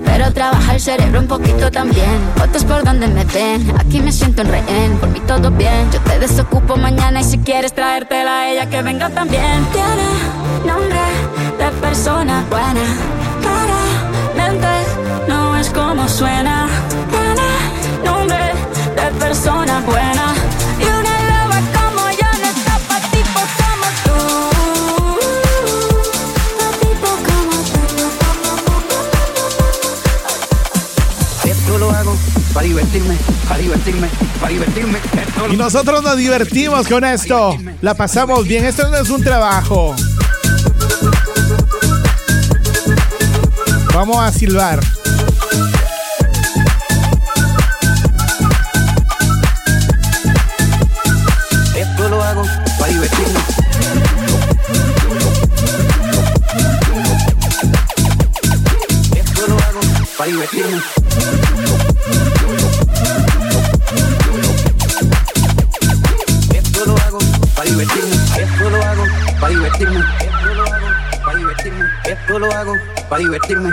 Pero 0.04 0.32
trabaja 0.32 0.74
el 0.74 0.80
cerebro 0.80 1.20
un 1.20 1.26
poquito 1.26 1.70
también. 1.70 2.18
Fotos 2.36 2.64
por 2.64 2.84
donde 2.84 3.06
me 3.08 3.24
ven. 3.24 3.72
Aquí 3.78 4.00
me 4.00 4.12
siento 4.12 4.42
en 4.42 4.48
rehén. 4.48 4.98
Por 4.98 5.08
mí 5.10 5.20
todo 5.26 5.50
bien. 5.50 5.90
Yo 5.92 6.00
te 6.00 6.18
desocupo 6.18 6.76
mañana 6.76 7.20
y 7.20 7.24
si 7.24 7.38
quieres 7.38 7.74
traértela 7.74 8.40
a 8.40 8.50
ella 8.50 8.68
que 8.68 8.82
venga 8.82 9.10
también. 9.10 9.66
Tiene 9.72 10.72
nombre 10.74 11.00
de 11.58 11.70
persona 11.80 12.44
buena. 12.48 12.84
Claramente 13.42 14.68
no 15.28 15.56
es 15.56 15.68
como 15.70 16.08
suena. 16.08 16.68
Nombre 18.04 18.52
de 18.96 19.10
persona 19.18 19.80
buena. 19.80 20.34
Y 20.78 20.84
una 20.84 21.14
loba 21.30 21.58
como 21.74 22.02
yo 22.10 22.28
no 22.40 22.46
está 22.54 22.78
pa' 22.88 23.00
tipos 23.10 23.48
como 23.60 23.86
tú. 24.04 24.18
Pa' 26.58 26.72
tipos 26.80 27.16
como 27.26 27.54
Esto 31.44 31.72
lo 31.78 31.90
hago 31.90 32.16
para 32.52 32.66
divertirme, 32.66 33.16
para 33.48 33.60
divertirme, 33.60 34.08
para 34.40 34.52
divertirme. 34.52 34.98
Esto 34.98 35.48
Y 35.52 35.56
nosotros 35.56 36.02
nos 36.02 36.16
divertimos 36.16 36.86
con 36.86 37.04
esto. 37.04 37.56
La 37.80 37.94
pasamos 37.94 38.46
bien. 38.46 38.64
Esto 38.64 38.88
no 38.88 38.96
es 38.96 39.10
un 39.10 39.22
trabajo. 39.22 39.94
Vamos 43.94 44.18
a 44.18 44.32
silbar. 44.32 44.80
Divertirme. 60.26 60.80
Esto 66.54 66.86
lo 66.86 66.96
hago 66.96 67.18
para 67.54 67.70
divertirme, 67.70 68.16
esto 68.38 68.70
lo 68.70 68.82
hago 68.82 69.04
para 69.40 69.48
divertirme, 69.54 70.00
esto 70.20 70.54
lo 70.54 70.62
hago 70.62 70.86
para 71.24 71.38
divertirme, 71.38 71.84
esto 72.04 72.38
lo 72.38 72.52
hago 72.52 72.74
para 73.08 73.22
divertirme, 73.22 73.70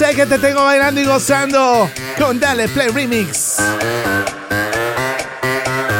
sé 0.00 0.14
que 0.14 0.24
te 0.24 0.38
tengo 0.38 0.64
bailando 0.64 0.98
y 0.98 1.04
gozando 1.04 1.90
con 2.16 2.40
Dale 2.40 2.68
Play 2.68 2.88
Remix. 2.88 3.58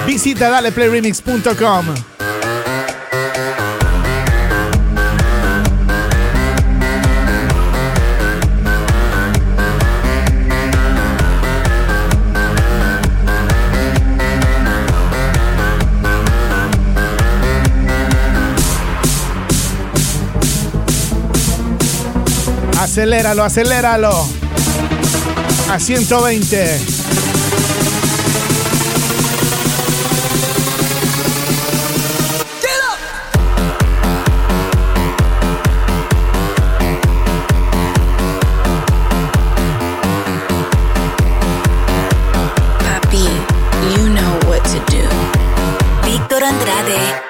Visita 0.06 0.48
daleplayremix.com. 0.48 2.09
Aceléralo, 22.90 23.44
aceléralo. 23.44 24.28
A 25.70 25.78
120. 25.78 26.80
Papi, 42.80 43.24
you 43.94 44.08
know 44.08 44.32
what 44.48 44.64
to 44.64 44.80
do. 44.90 45.06
Víctor 46.02 46.42
Andrade. 46.42 47.29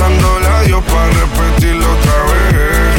Ando 0.00 0.38
rezando 0.38 0.40
la 0.40 0.62
Dios 0.62 0.84
para 0.84 1.08
repetirlo 1.08 1.84
otra 1.84 2.12
vez. 2.30 2.98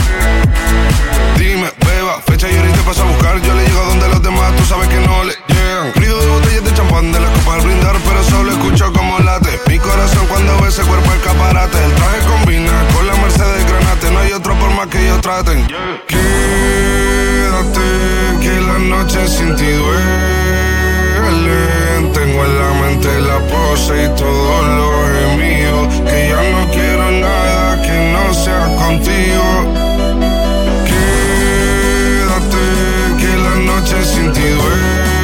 Dime, 1.38 1.72
beba, 1.86 2.22
fecha 2.28 2.50
y 2.50 2.58
ahorita 2.58 2.82
paso 2.82 3.04
a 3.04 3.06
buscar. 3.06 3.42
Yo 3.42 3.54
le 3.54 3.66
llego 3.66 3.84
donde 3.86 4.10
los 4.10 4.22
demás, 4.22 4.54
tú 4.58 4.66
sabes 4.66 4.90
que 4.90 5.00
no 5.00 5.24
le 5.24 5.34
llegan. 5.48 5.94
Ruido 5.96 6.20
de 6.20 6.28
botellas 6.28 6.64
de 6.66 6.74
champán 6.74 7.12
de 7.12 7.20
la 7.20 7.32
copa 7.32 7.56
al 7.56 7.62
brindar, 7.62 7.96
pero 8.06 8.24
solo 8.24 8.52
escucho 8.52 8.92
como 8.92 9.18
late. 9.20 9.60
Mi 9.68 9.80
corazón 9.80 10.26
cuando 10.28 10.60
ve 10.62 10.68
ese 10.68 10.82
cuerpo 10.84 11.14
escaparate. 11.14 11.84
El 11.84 11.94
traje 11.94 12.20
combina 12.28 12.72
con 12.94 13.08
la 13.08 13.16
Mercedes 13.16 13.66
Granate. 13.66 14.12
No 14.12 14.20
hay 14.20 14.34
otro 14.34 14.54
por 14.56 14.72
más 14.72 14.88
que 14.88 15.02
ellos 15.02 15.22
traten. 15.22 15.66
Quédate, 16.08 17.80
que 18.42 18.60
la 18.62 18.78
noche 18.78 19.28
sin 19.28 19.56
ti 19.56 19.72
duele. 19.72 20.10
Tengo 22.14 22.44
en 22.46 22.60
la 22.60 22.74
mente 23.00 23.22
la 23.22 23.40
pose 23.48 24.06
y 24.06 24.08
todo 24.16 24.62
lo 24.78 24.90
gemido. 25.14 25.88
Que 26.06 26.30
ya 26.30 26.42
no 26.52 26.72
quiero 26.72 27.12
nada 27.12 27.82
que 27.82 28.12
no 28.14 28.34
sea 28.34 28.76
contigo. 28.76 29.46
Quédate, 30.90 32.66
que 33.20 33.38
la 33.38 33.56
noche 33.72 34.06
sin 34.06 34.34
ti 34.34 34.42
duele. 34.42 35.19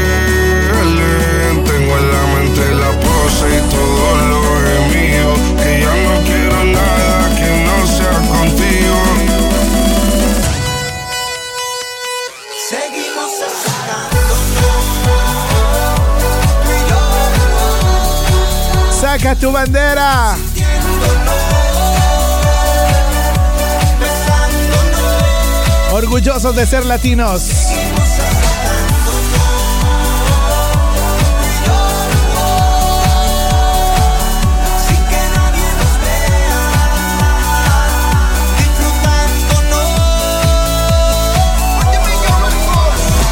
Saca 19.25 19.39
tu 19.39 19.51
bandera. 19.51 20.35
Orgullosos 25.91 26.55
de 26.55 26.67
ser 26.67 26.85
latinos. 26.85 27.49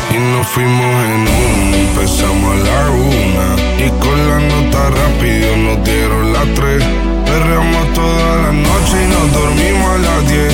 Y 0.09 0.17
nos 0.17 0.47
fuimos 0.47 1.05
en 1.05 1.32
empezamos 2.03 2.53
a 2.53 2.63
la 2.63 2.89
una. 2.91 3.47
Y 3.85 3.89
con 4.01 4.17
la 4.29 4.39
nota 4.39 4.89
rápido 4.89 5.55
nos 5.57 5.83
dieron 5.85 6.33
las 6.33 6.47
tres. 6.53 6.83
Perreamos 7.25 7.93
toda 7.93 8.35
la 8.43 8.51
noche 8.51 8.95
y 9.03 9.07
nos 9.13 9.31
dormimos 9.31 9.89
a 9.89 9.97
las 9.97 10.27
diez. 10.29 10.53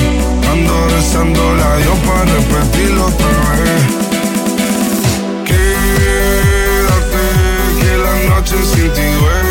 Ando 0.52 0.88
rezando 0.88 1.54
la 1.56 1.76
Dios 1.78 1.98
para 2.06 2.24
repetirlo 2.24 3.06
otra 3.06 3.28
vez. 3.62 3.82
Quédate, 5.48 7.24
que 7.80 7.92
la 8.04 8.14
noche 8.34 8.56
sin 8.72 8.92
ti 8.92 9.06
duele. 9.18 9.49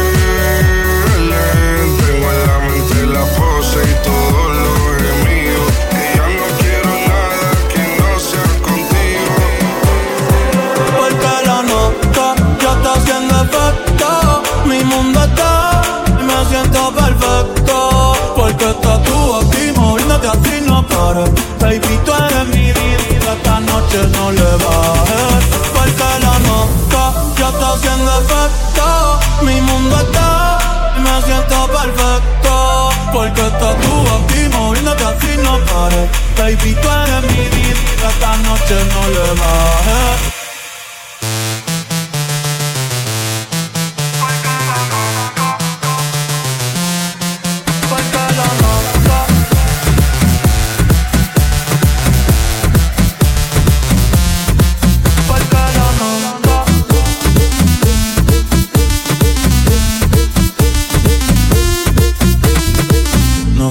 Siento 16.49 16.91
perfecto. 16.91 18.13
Porque 18.35 18.69
estás 18.69 19.03
tú 19.03 19.35
aquí 19.35 19.71
moviéndote 19.75 20.27
así 20.27 20.61
no 20.65 20.85
pares. 20.87 21.29
Baby, 21.59 21.99
tú 22.05 22.11
eres 22.13 22.47
mi 22.47 22.71
vida. 22.71 23.33
Esta 23.37 23.59
noche 23.59 23.99
no 24.13 24.31
le 24.31 24.51
bajes. 24.63 25.43
Porque 25.75 26.09
la 26.25 26.35
nota 26.49 27.03
ya 27.37 27.49
está 27.49 27.73
haciendo 27.73 28.11
efecto. 28.21 29.19
Mi 29.41 29.61
mundo 29.61 29.95
está 29.99 30.57
me 31.03 31.21
siento 31.25 31.67
perfecto. 31.67 32.89
Porque 33.13 33.41
estás 33.41 33.75
tú 33.81 33.93
aquí 34.17 34.41
moviéndote 34.57 35.03
así 35.03 35.37
no 35.43 35.59
pares. 35.71 36.09
Baby, 36.37 36.75
tú 36.81 36.87
eres 36.89 37.23
mi 37.31 37.43
vida. 37.55 38.09
Esta 38.09 38.35
noche 38.37 38.75
no 38.93 39.01
le 39.15 39.27
bajes. 39.41 40.28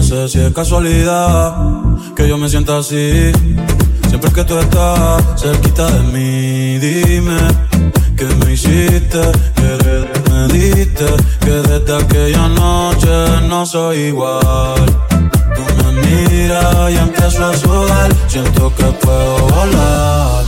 Sé 0.08 0.26
si 0.26 0.40
es 0.40 0.52
casualidad 0.54 1.54
que 2.16 2.26
yo 2.26 2.38
me 2.38 2.48
sienta 2.48 2.78
así. 2.78 3.30
Siempre 4.08 4.32
que 4.32 4.42
tú 4.44 4.58
estás 4.58 5.22
cerquita 5.38 5.84
de 5.90 6.00
mí, 6.14 6.78
dime 6.78 7.38
que 8.16 8.24
me 8.24 8.54
hiciste, 8.54 9.20
que 9.58 9.70
me 10.30 10.48
diste, 10.48 11.04
que 11.44 11.50
desde 11.50 11.94
aquella 12.02 12.48
noche 12.48 13.14
no 13.48 13.66
soy 13.66 13.98
igual. 14.12 14.80
Tú 15.54 15.62
me 15.76 15.92
miras 16.00 16.90
y 16.90 16.96
empiezo 16.96 17.44
a 17.44 17.54
sudar, 17.54 18.10
siento 18.28 18.74
que 18.76 18.84
puedo 18.84 19.38
volar. 19.48 20.44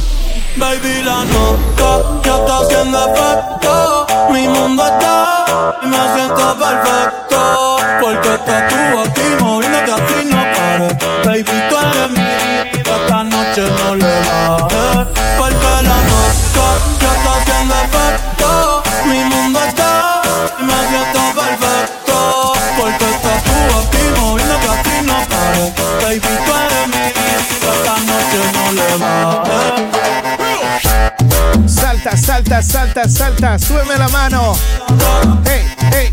Baby, 0.56 1.02
la 1.04 1.22
nota 1.34 2.20
ya 2.24 2.36
está 2.36 2.58
haciendo 2.60 2.98
efecto. 3.08 4.06
Mi 4.32 4.48
mundo 4.48 4.82
está 4.86 5.76
y 5.82 5.86
me 5.86 6.02
siento 6.14 6.56
perfecto. 6.58 7.76
Porque 8.00 8.34
estás 8.34 8.68
tú 8.68 8.98
aquí 9.04 9.19
Salta, 32.50 32.62
salta, 32.62 33.08
salta, 33.08 33.58
súbeme 33.60 33.96
la 33.96 34.08
mano. 34.08 34.56
Hey, 35.44 35.62
hey, 35.92 36.10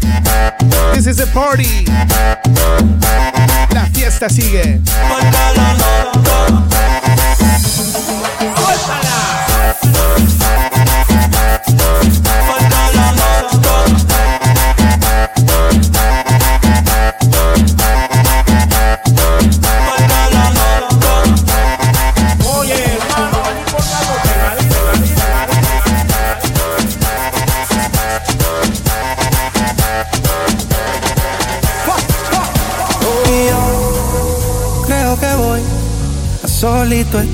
this 0.94 1.08
is 1.08 1.20
a 1.20 1.26
party. 1.34 1.84
La 3.74 3.88
fiesta 3.92 4.30
sigue. 4.30 4.80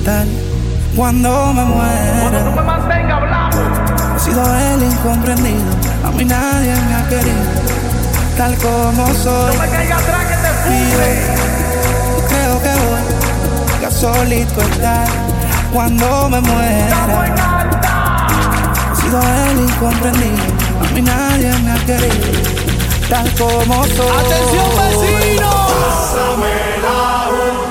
Solito 0.04 0.12
estar 0.12 0.26
cuando 0.96 1.54
me 1.54 1.64
muera. 1.64 2.30
He 4.16 4.20
sido 4.20 4.44
el 4.56 4.84
incomprendido, 4.84 5.72
a 6.06 6.12
mí 6.12 6.26
nadie 6.26 6.76
me 6.76 6.96
ha 6.96 7.08
querido, 7.10 7.36
tal 8.38 8.56
como 8.58 9.08
soy. 9.14 9.56
Y 10.70 10.92
yo 10.92 12.28
creo 12.28 12.62
que 12.62 12.70
voy 12.70 13.86
a 13.86 13.92
solito 13.92 14.62
estar 14.62 15.08
cuando 15.74 16.30
me 16.30 16.42
muera. 16.42 16.98
He 18.92 18.96
sido 19.02 19.20
el 19.22 19.60
incomprendido, 19.62 20.44
a 20.82 20.94
mí 20.94 21.02
nadie 21.02 21.52
me 21.60 21.72
ha 21.72 21.86
querido, 21.86 22.28
tal 23.10 23.32
como 23.36 23.84
soy. 23.86 24.10
¡Atención, 24.20 24.70
vecinos! 24.78 25.72
Pásame 26.14 26.56
la 26.82 27.63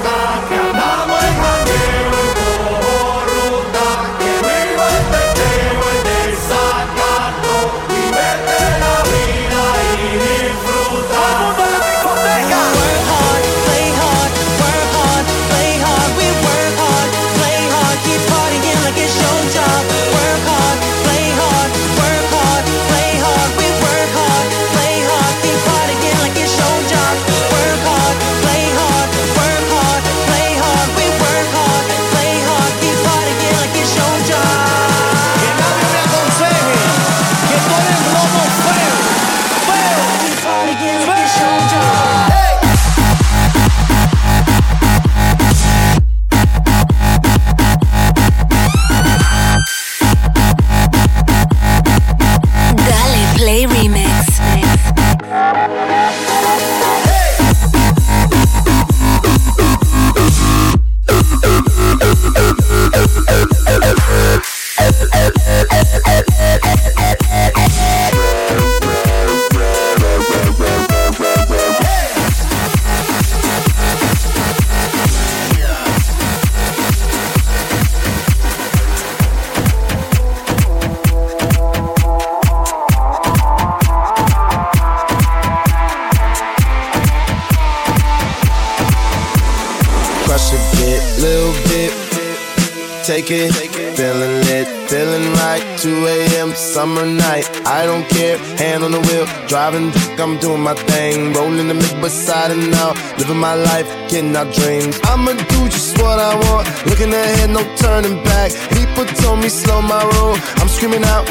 Take 93.12 93.30
it, 93.30 93.52
feeling 93.94 94.40
lit, 94.48 94.66
feeling 94.88 95.32
right. 95.34 95.62
2 95.80 96.06
a.m. 96.06 96.50
summer 96.54 97.04
night. 97.04 97.44
I 97.66 97.84
don't 97.84 98.08
care, 98.08 98.38
hand 98.56 98.82
on 98.84 98.90
the 98.90 99.00
wheel, 99.00 99.26
driving. 99.48 99.92
I'm 100.18 100.38
doing 100.38 100.62
my 100.62 100.72
thing, 100.72 101.34
rolling 101.34 101.68
the 101.68 101.74
mid 101.74 102.00
beside 102.00 102.52
and 102.52 102.72
out, 102.72 102.96
living 103.18 103.36
my 103.36 103.54
life, 103.54 103.86
getting 104.08 104.34
our 104.34 104.50
dreams. 104.50 104.98
I'ma 105.04 105.32
do 105.32 105.68
just 105.68 105.98
what 106.00 106.18
I 106.18 106.34
want, 106.44 106.66
looking 106.86 107.12
ahead, 107.12 107.50
no 107.50 107.60
turning 107.76 108.16
back. 108.24 108.50
People 108.72 109.04
told 109.20 109.40
me 109.40 109.50
slow 109.50 109.82
my 109.82 110.02
roll. 110.16 110.34
I'm 110.56 110.68
screaming 110.68 111.04
out, 111.04 111.26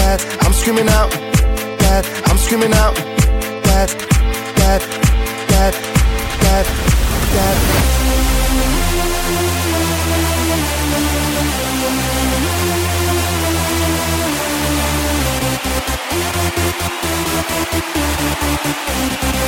that 0.00 0.18
I'm 0.40 0.54
screaming 0.54 0.88
out, 0.88 1.10
that 1.84 2.08
I'm 2.24 2.38
screaming 2.38 2.72
out, 2.72 2.94
that 3.68 3.88
that 4.56 4.80
that 5.52 5.74
that 6.40 6.66
that. 7.34 7.91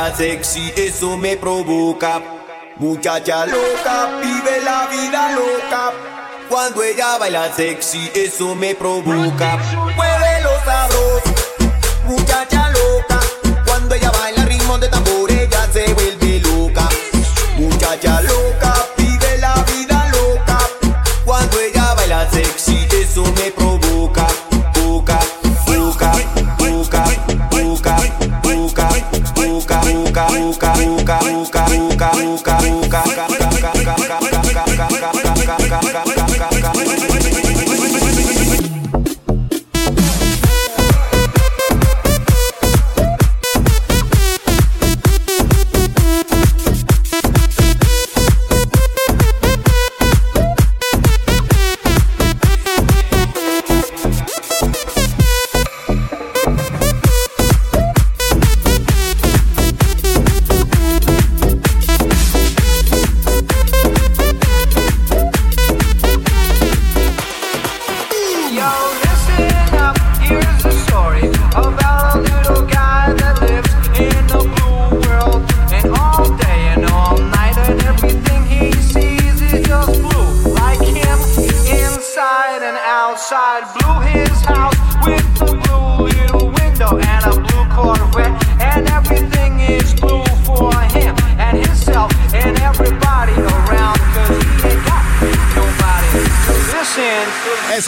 Baila 0.00 0.16
sexy, 0.16 0.72
eso 0.76 1.16
me 1.18 1.36
provoca. 1.36 2.22
Muchacha 2.76 3.44
loca, 3.44 4.18
vive 4.22 4.62
la 4.64 4.86
vida 4.86 5.32
loca. 5.32 5.92
Cuando 6.48 6.82
ella 6.82 7.18
baila 7.18 7.52
sexy, 7.52 8.10
eso 8.14 8.54
me 8.54 8.74
provoca. 8.74 9.58
gaga. 35.70 36.09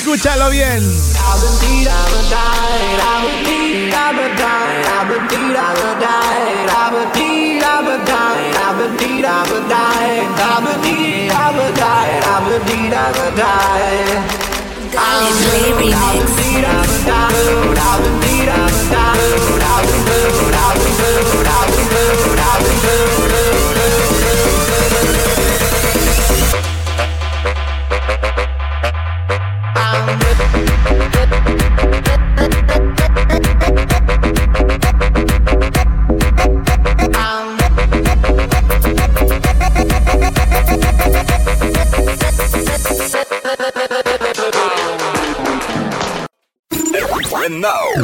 Escúchalo 0.03 0.51
bien. 0.51 0.83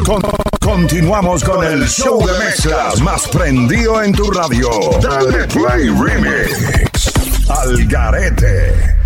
Con- 0.04 0.22
continuamos 0.60 1.44
con 1.44 1.64
el 1.64 1.86
show 1.88 2.26
de 2.26 2.32
mezclas 2.38 3.00
más 3.00 3.28
prendido 3.28 4.02
en 4.02 4.12
tu 4.12 4.30
radio. 4.30 4.70
Dale 5.02 5.46
Play 5.48 5.90
Remix. 5.90 7.12
Al 7.48 7.86
Garete. 7.86 8.97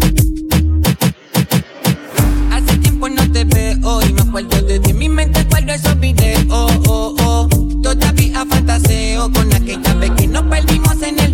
Hace 2.51 2.77
tiempo 2.77 3.09
no 3.09 3.31
te 3.31 3.43
veo 3.45 4.01
y 4.01 4.13
me 4.13 4.21
acuerdo 4.21 4.61
de 4.61 4.93
mi 4.93 5.07
mente 5.07 5.43
guardo 5.45 5.71
esos 5.73 5.97
videos. 5.99 6.43
Oh, 6.49 6.67
oh. 6.85 7.47
Todavía 7.81 8.45
fantaseo 8.45 9.31
con 9.31 9.51
aquella 9.53 9.93
vez 9.95 10.11
que 10.11 10.27
nos 10.27 10.43
perdimos 10.43 11.01
en 11.01 11.19
el 11.19 11.30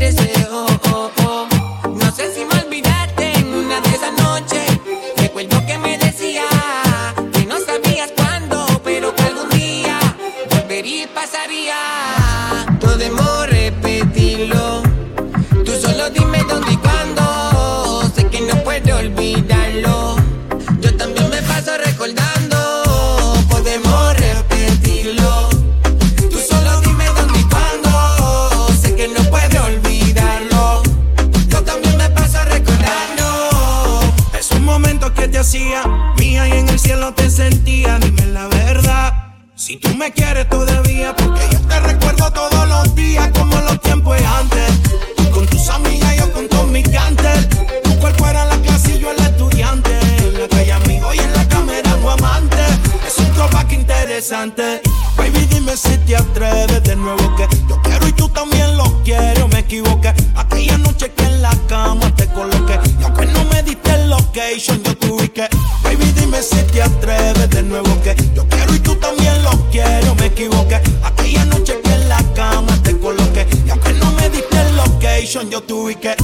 dime 55.68 55.78
si 55.78 55.98
te 56.06 56.16
atreves 56.16 56.82
de 56.84 56.96
nuevo 56.96 57.36
que 57.36 57.46
yo 57.68 57.82
quiero 57.82 58.08
y 58.08 58.14
tú 58.14 58.30
también 58.30 58.78
lo 58.78 59.04
quieres. 59.04 59.44
o 59.44 59.48
Me 59.50 59.60
equivoqué. 59.60 60.14
Aquella 60.36 60.78
noche 60.78 61.12
que 61.12 61.24
en 61.26 61.42
la 61.42 61.54
cama 61.68 62.10
te 62.16 62.26
coloqué. 62.28 62.80
Y 63.00 63.04
aunque 63.04 63.26
no 63.26 63.44
me 63.46 63.64
diste 63.64 63.92
el 63.94 64.10
location, 64.10 64.82
yo 64.84 64.96
te 64.96 65.08
ubiqué. 65.08 65.50
Baby, 65.84 66.14
dime 66.16 66.42
si 66.42 66.56
te 66.72 66.82
atreves 66.82 67.50
de 67.50 67.64
nuevo 67.64 68.02
que 68.02 68.16
yo 68.34 68.48
quiero 68.48 68.76
y 68.76 68.80
tú 68.80 68.96
también 68.96 69.44
lo 69.44 69.52
quieres. 69.70 70.08
o 70.08 70.16
Me 70.16 70.28
equivoqué. 70.28 70.80
Aquella 71.04 71.44
noche 71.46 71.80
que 71.84 71.94
en 71.94 72.08
la 72.08 72.24
cama 72.34 72.72
te 72.84 72.98
coloqué. 72.98 73.46
Y 73.66 73.70
aunque 73.70 73.92
no 73.94 74.12
me 74.14 74.30
diste 74.30 74.58
el 74.62 74.76
location, 74.78 75.50
yo 75.50 75.62
te 75.62 75.74
ubiqué. 75.74 76.16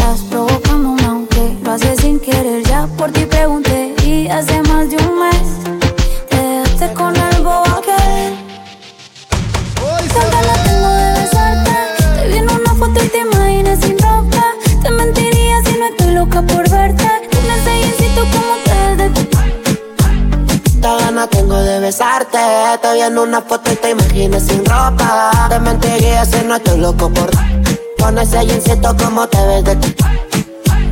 Que. 0.00 0.10
Estás 0.10 0.20
provocándome 0.30 1.04
aunque 1.04 1.56
lo 1.62 1.72
haces 1.72 2.00
sin 2.00 2.18
querer. 2.20 2.62
Ya 2.64 2.86
por 2.96 3.10
ti 3.12 3.24
pregunté 3.24 3.94
y 4.04 4.28
hace 4.28 4.62
más 4.62 4.88
de 4.90 4.96
un 4.96 5.18
mes 5.18 5.48
te 6.28 6.36
dejaste 6.36 6.92
con 6.94 7.14
el 7.16 7.42
bobo 7.42 7.64
aquel. 7.78 8.36
Tanta 10.12 10.22
ganas 10.30 10.64
tengo 10.64 10.88
de 10.88 11.12
besarte. 11.20 11.70
Te 12.16 12.28
vi 12.28 12.38
en 12.38 12.50
una 12.50 12.74
foto 12.74 13.04
y 13.04 13.08
te 13.08 13.18
imaginas 13.18 13.78
sin 13.80 13.98
ropa. 13.98 14.44
Te 14.82 14.90
mentiría 14.90 15.56
si 15.64 15.78
no 15.78 15.86
estoy 15.86 16.14
loca 16.14 16.42
por 16.42 16.68
verte. 16.70 17.08
Con 17.32 17.50
ese 17.50 17.72
jeansito 17.80 18.20
como 18.32 18.54
te 18.64 18.96
de 18.96 19.10
Tanta 20.80 20.96
gana 20.98 21.26
tengo 21.26 21.56
de 21.56 21.80
besarte. 21.80 22.38
Te 22.82 22.92
vi 22.94 23.00
en 23.00 23.18
una 23.18 23.40
foto 23.42 23.72
y 23.72 23.76
te 23.76 23.90
imaginas 23.90 24.42
sin 24.42 24.64
ropa. 24.64 25.48
Te 25.48 25.58
mentiría 25.60 26.24
si 26.24 26.44
no 26.44 26.56
estoy 26.56 26.78
loco 26.78 27.10
por 27.10 27.30
Con 28.10 28.18
ese 28.18 28.44
jeansito 28.44 28.96
como 28.96 29.24
te 29.28 29.38
ves 29.46 29.64
de 29.64 29.76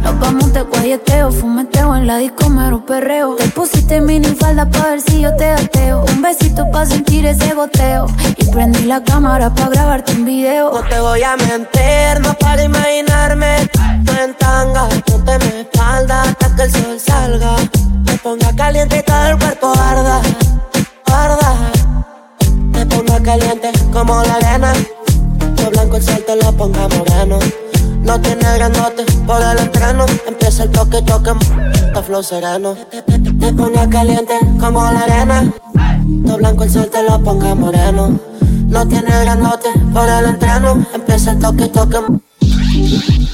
Nos 0.04 0.20
vamos 0.20 0.52
de 0.52 0.62
guayeteo, 0.62 1.32
fumeteo 1.32 1.96
en 1.96 2.06
la 2.06 2.18
disco 2.18 2.48
mero 2.48 2.86
perreo. 2.86 3.34
Te 3.34 3.48
pusiste 3.48 4.00
mini 4.00 4.28
falda 4.36 4.70
pa' 4.70 4.90
ver 4.90 5.00
si 5.00 5.22
yo 5.22 5.34
te 5.34 5.50
ateo. 5.50 6.04
Un 6.14 6.22
besito 6.22 6.70
pa' 6.70 6.86
sentir 6.86 7.26
ese 7.26 7.54
goteo. 7.54 8.06
Y 8.36 8.44
prendí 8.44 8.84
la 8.84 9.02
cámara 9.02 9.52
pa' 9.52 9.68
grabarte 9.68 10.12
un 10.12 10.26
video. 10.26 10.70
No 10.72 10.88
te 10.88 11.00
voy 11.00 11.20
a 11.24 11.36
mentir, 11.36 12.20
no 12.22 12.34
para 12.34 12.62
imaginarme 12.62 13.68
Tú 14.06 14.12
en 14.22 14.34
tanga, 14.34 14.88
ponte 15.04 15.38
mi 15.40 15.60
espalda 15.62 16.22
hasta 16.22 16.54
que 16.54 16.62
el 16.62 16.70
sol 16.70 17.00
salga 17.00 17.56
Me 18.06 18.16
ponga 18.18 18.54
caliente 18.54 18.98
y 18.98 19.02
todo 19.02 19.26
el 19.26 19.38
cuerpo 19.40 19.72
arda, 19.76 20.20
arda 21.06 21.54
Me 22.52 22.86
ponga 22.86 23.20
caliente 23.20 23.72
como 23.92 24.22
la 24.22 24.34
arena 24.34 24.72
Lo 25.62 25.70
blanco 25.70 25.96
el 25.96 26.02
sol 26.02 26.24
te 26.26 26.36
lo 26.36 26.52
ponga 26.52 26.88
moreno 26.88 27.38
No 28.02 28.20
tiene 28.20 28.54
grandote 28.54 29.04
por 29.26 29.42
el 29.42 29.58
entreno 29.58 30.06
Empieza 30.26 30.64
el 30.64 30.70
toque, 30.70 31.02
toque, 31.02 31.30
está 31.74 32.02
flow 32.02 32.22
sereno 32.22 32.76
Me 33.34 33.52
ponga 33.52 33.88
caliente 33.88 34.34
como 34.60 34.82
la 34.82 35.00
arena 35.00 35.52
Lo 36.24 36.36
blanco 36.36 36.64
el 36.64 36.70
sol 36.70 36.88
te 36.90 37.02
lo 37.02 37.22
ponga 37.22 37.54
moreno 37.54 38.18
no 38.68 38.86
tiene 38.86 39.10
grandote 39.10 39.70
por 39.94 40.06
el 40.08 40.26
entreno. 40.26 40.86
Empieza 40.92 41.30
el 41.30 41.38
toque, 41.38 41.68
toque. 41.68 41.98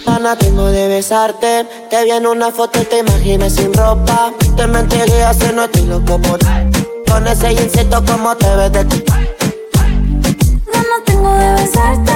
Ana, 0.07 0.37
tengo 0.37 0.67
de 0.67 0.87
besarte. 0.87 1.67
Te 1.91 2.05
vi 2.05 2.13
en 2.13 2.27
una 2.27 2.53
foto 2.53 2.81
y 2.81 2.85
te 2.85 3.01
imaginas 3.01 3.55
sin 3.55 3.75
ropa. 3.75 4.33
Te 4.57 4.67
mentiría 4.69 5.35
si 5.35 5.53
no 5.53 5.65
estoy 5.65 5.87
loco 5.87 6.21
por 6.21 6.39
Con 7.11 7.27
ese 7.27 7.55
jeansito 7.57 8.05
como 8.05 8.37
te 8.37 8.55
ves 8.55 8.73
de 8.73 8.85
ti. 8.85 9.05
Besarte. 11.65 12.13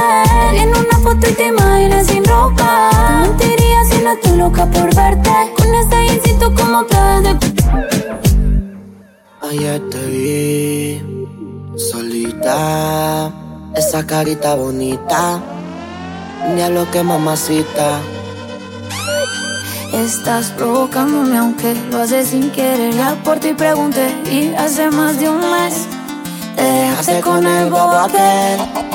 En 0.60 0.68
una 0.68 0.98
foto 1.02 1.26
y 1.26 1.32
te 1.32 1.46
imaginas 1.46 2.06
sin 2.06 2.22
ropa. 2.22 2.90
Te 3.38 3.46
mentiría 3.46 3.84
si 3.90 4.02
no 4.02 4.12
estoy 4.12 4.36
loca 4.36 4.66
por 4.66 4.94
verte. 4.94 5.30
Con 5.56 5.74
ese 5.74 5.96
jeansito 6.06 6.54
como 6.54 6.82
ves 6.82 7.22
de 7.22 7.30
Ayer 9.48 9.80
te 9.88 10.06
vi 10.06 11.78
solita, 11.78 13.32
esa 13.74 14.06
carita 14.06 14.54
bonita, 14.54 15.40
ni 16.54 16.60
a 16.60 16.68
lo 16.68 16.90
que 16.90 17.02
mamacita. 17.02 18.00
Estás 19.94 20.50
provocándome 20.50 21.38
aunque 21.38 21.74
lo 21.90 22.02
haces 22.02 22.28
sin 22.28 22.50
querer. 22.50 22.92
Ya 22.92 23.14
por 23.24 23.38
ti 23.38 23.54
pregunté 23.54 24.14
y 24.30 24.54
hace 24.54 24.90
más 24.90 25.18
de 25.18 25.30
un 25.30 25.40
mes 25.40 25.88
por 27.70 28.12
verte. 28.12 28.88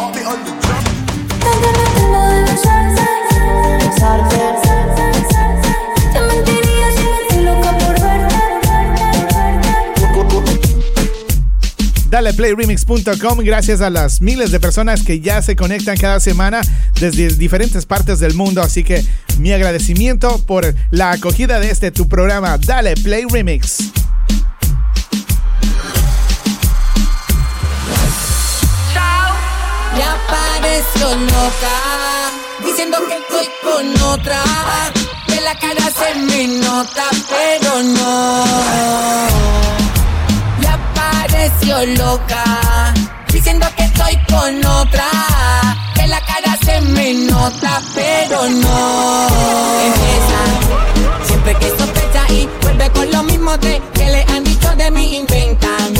DalePlayRemix.com, 12.10 13.40
gracias 13.40 13.82
a 13.82 13.90
las 13.90 14.22
miles 14.22 14.52
de 14.52 14.60
personas 14.60 15.02
que 15.02 15.20
ya 15.20 15.42
se 15.42 15.56
conectan 15.56 15.98
cada 15.98 16.20
semana 16.20 16.62
desde 17.00 17.30
diferentes 17.30 17.88
partes 17.88 18.20
del 18.20 18.36
mundo. 18.36 18.62
Así 18.62 18.84
que 18.84 19.04
mi 19.40 19.52
agradecimiento 19.52 20.38
por 20.46 20.76
la 20.92 21.12
acogida 21.12 21.60
de 21.60 21.72
este 21.72 21.90
tu 21.90 22.08
programa, 22.08 22.60
Dale 22.60 22.94
Play 22.98 23.26
Remix. 23.28 23.92
Ya 29.98 30.18
pareció 30.28 31.16
loca, 31.16 32.32
diciendo 32.66 32.98
que 33.08 33.18
estoy 33.18 33.48
con 33.62 34.02
otra. 34.02 34.42
Que 35.28 35.40
la 35.42 35.56
cara 35.56 35.92
se 35.92 36.16
me 36.20 36.48
nota, 36.48 37.04
pero 37.30 37.84
no. 37.84 38.44
Ya 40.62 40.80
pareció 40.96 41.86
loca, 41.98 42.94
diciendo 43.32 43.68
que 43.78 43.84
estoy 43.84 44.18
con 44.26 44.66
otra. 44.66 45.10
Que 45.94 46.08
la 46.08 46.22
cara 46.22 46.58
se 46.66 46.82
me 46.82 47.14
nota, 47.14 47.80
pero 47.94 48.50
no. 48.50 49.28
Empieza, 49.86 51.28
siempre 51.28 51.56
que 51.56 51.70
sospecha 51.70 52.34
y 52.34 52.50
vuelve 52.64 52.90
con 52.90 53.12
lo 53.12 53.24
mismo 53.24 53.58
de 53.58 53.80
que 53.94 54.06
le 54.10 54.26
han 54.34 54.44
dicho 54.44 54.76
de 54.76 54.90
mí 54.90 55.18
inventan. 55.18 55.94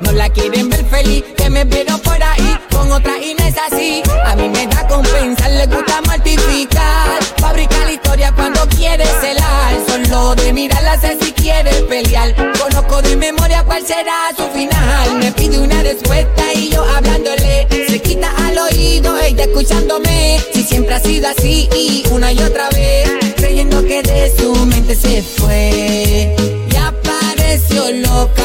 No 0.00 0.12
la 0.12 0.30
quieren 0.30 0.70
ver 0.70 0.86
feliz, 0.86 1.22
que 1.36 1.50
me 1.50 1.64
vieron 1.64 2.00
por 2.00 2.22
ahí 2.22 2.55
otra 2.96 3.18
y 3.18 3.34
no 3.34 3.44
es 3.44 3.54
así. 3.70 4.02
A 4.24 4.34
mí 4.36 4.48
me 4.48 4.66
da 4.66 4.86
compensar, 4.88 5.50
le 5.50 5.66
gusta 5.66 6.00
mortificar. 6.02 7.22
Fabrica 7.38 7.78
la 7.84 7.92
historia 7.92 8.32
cuando 8.32 8.60
quiere 8.68 9.04
celar. 9.20 9.74
Solo 9.86 10.34
de 10.34 10.52
mirarla 10.52 10.98
sé 11.00 11.18
si 11.20 11.32
quiere 11.32 11.70
pelear. 11.88 12.34
Conozco 12.58 13.02
de 13.02 13.16
memoria 13.16 13.62
cuál 13.64 13.86
será 13.86 14.30
su 14.36 14.44
final. 14.56 15.16
Me 15.18 15.30
pide 15.32 15.58
una 15.58 15.82
respuesta 15.82 16.42
y 16.54 16.70
yo 16.70 16.82
hablándole. 16.84 17.66
Se 17.88 18.00
quita 18.00 18.30
al 18.46 18.58
oído, 18.58 19.18
ella 19.18 19.44
escuchándome. 19.44 20.40
Si 20.54 20.62
siempre 20.62 20.94
ha 20.94 21.00
sido 21.00 21.28
así 21.28 21.68
y 21.74 22.04
una 22.10 22.32
y 22.32 22.38
otra 22.40 22.68
vez. 22.70 23.10
Creyendo 23.36 23.84
que 23.84 24.02
de 24.02 24.34
su 24.38 24.54
mente 24.66 24.94
se 24.94 25.22
fue. 25.22 26.34
Ya 26.70 26.94
pareció 27.02 27.90
loca. 27.92 28.42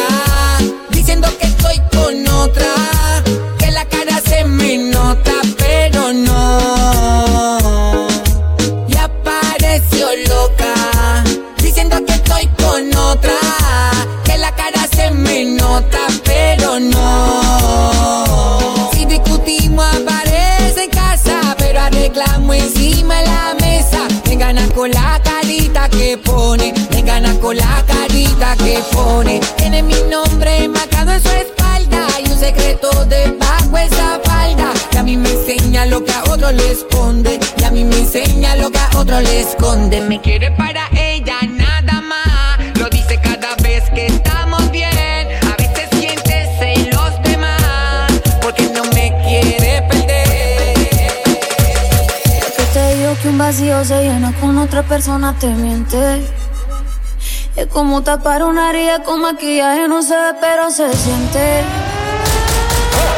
Diciendo 0.89 1.28
que 1.39 1.47
estoy 1.47 1.82
con 1.91 2.28
otra. 2.28 3.20
Otra 54.82 54.95
persona 54.95 55.36
te 55.38 55.47
miente. 55.47 56.25
Es 57.55 57.67
como 57.67 58.01
tapar 58.01 58.43
una 58.43 58.71
herida 58.71 59.03
con 59.03 59.21
maquillaje, 59.21 59.88
no 59.88 60.01
se 60.01 60.15
ve, 60.15 60.34
pero 60.39 60.71
se 60.71 60.91
siente. 60.95 61.63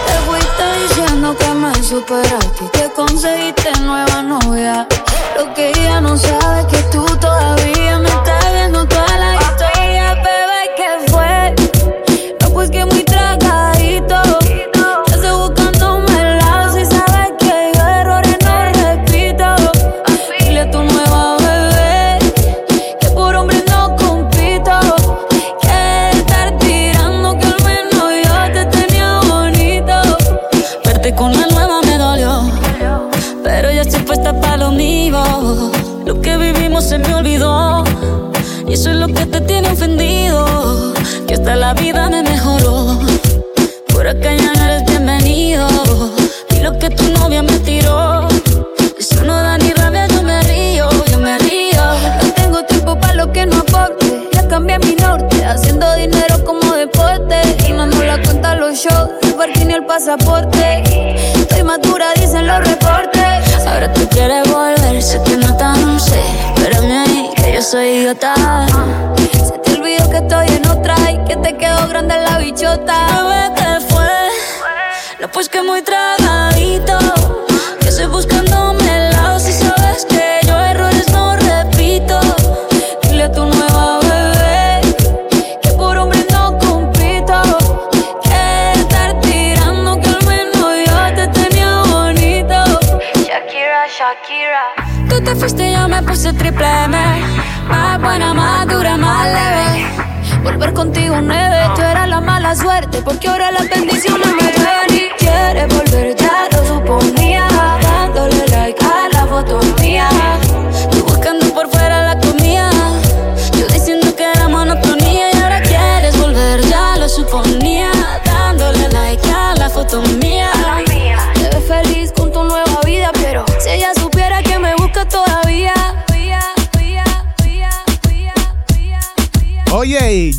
Te 0.07 0.13
fuiste 0.25 0.63
diciendo 0.81 1.35
que 1.37 1.47
me 1.53 1.73
superaste 1.83 2.65
y 2.65 2.67
que 2.69 2.89
conseguiste 2.91 3.71
nueva 3.81 4.21
novia. 4.21 4.87
Lo 5.37 5.53
que 5.53 5.69
ella 5.69 6.01
no 6.01 6.17
sabe 6.17 6.61
es 6.61 6.65
que 6.67 6.83
tú 6.91 7.05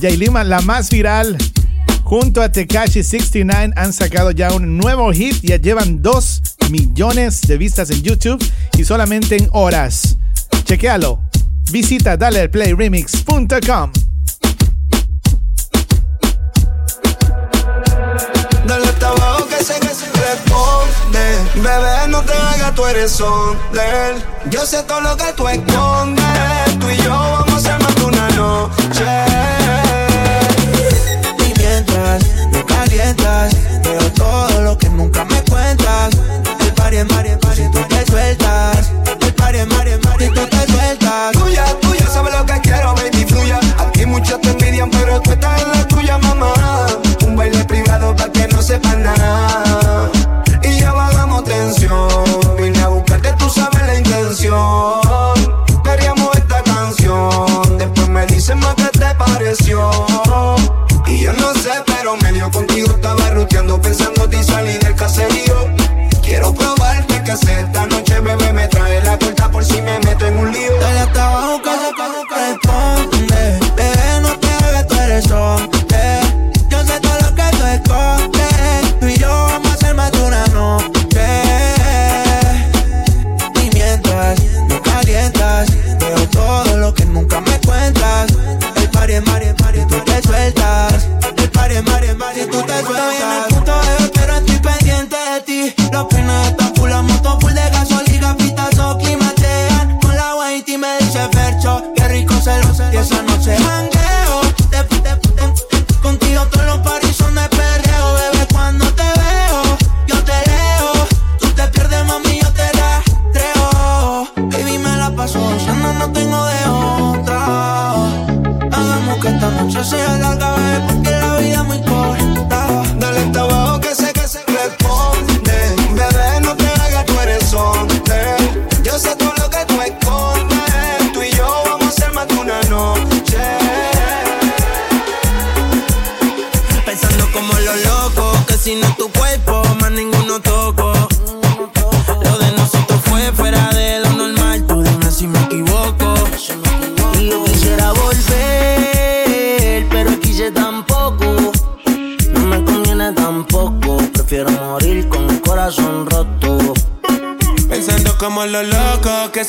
Yailima, 0.04 0.44
la 0.44 0.60
más 0.60 0.90
viral, 0.90 1.34
junto 2.02 2.42
a 2.42 2.52
Tekashi69 2.52 3.72
han 3.74 3.92
sacado 3.94 4.32
ya 4.32 4.52
un 4.52 4.76
nuevo 4.76 5.10
hit. 5.14 5.36
Ya 5.40 5.56
llevan 5.56 6.02
2 6.02 6.42
millones 6.70 7.40
de 7.40 7.56
vistas 7.56 7.88
en 7.88 8.02
YouTube 8.02 8.44
y 8.76 8.84
solamente 8.84 9.38
en 9.38 9.48
horas. 9.52 10.18
Chequealo. 10.64 11.22
Visita 11.72 12.18
daleplayremix.com. 12.18 13.92
Dale 18.66 18.84
este 18.84 18.90
hasta 18.90 19.08
abajo 19.08 19.48
que 19.48 19.64
se, 19.64 19.80
que 19.80 19.88
se 19.88 20.04
responde. 20.12 21.38
Bebé, 21.54 22.08
no 22.08 22.20
te 22.20 22.34
hagas, 22.34 22.74
tú 22.74 22.84
eres 22.84 23.18
él. 23.20 24.50
Yo 24.50 24.66
sé 24.66 24.82
todo 24.82 25.00
lo 25.00 25.16
que 25.16 25.32
tú 25.34 25.48
escondes. 25.48 26.78
Tú 26.78 26.90
y 26.90 26.96
yo 26.98 27.08
vamos 27.08 27.64
a 27.64 27.76
armar 27.76 28.02
una 28.02 28.28
noche. 28.32 29.33
contigo 62.50 62.86
estaba 62.90 63.30
ruteando 63.30 63.80
pensando 63.80 64.13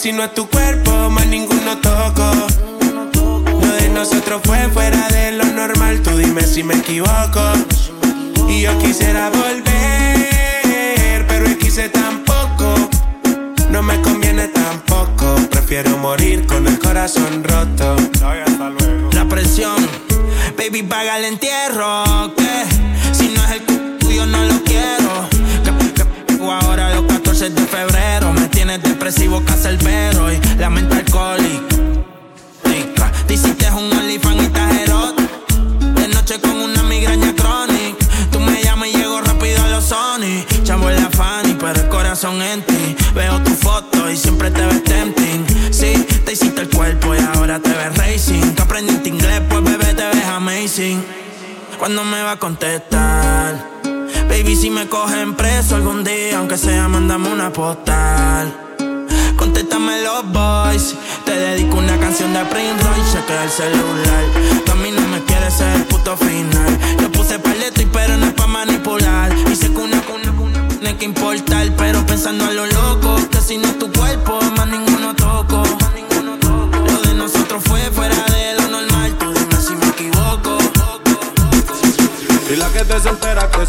si 0.06 0.12
no 0.12 0.24
es 0.24 0.36
tu 0.36 0.45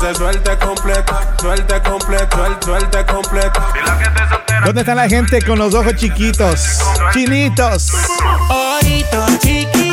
se 0.06 0.14
suelte 0.14 0.56
completo, 0.58 1.18
suelte 1.40 1.82
completo, 1.82 2.58
suelte 2.64 3.04
completo. 3.06 3.60
¿Dónde 4.64 4.80
está 4.82 4.94
la 4.94 5.08
gente 5.08 5.42
con 5.42 5.58
los 5.58 5.74
ojos 5.74 5.94
chiquitos? 5.96 6.80
Chinitos. 7.12 7.90
Ojitos 8.48 9.38
chiquitos. 9.40 9.85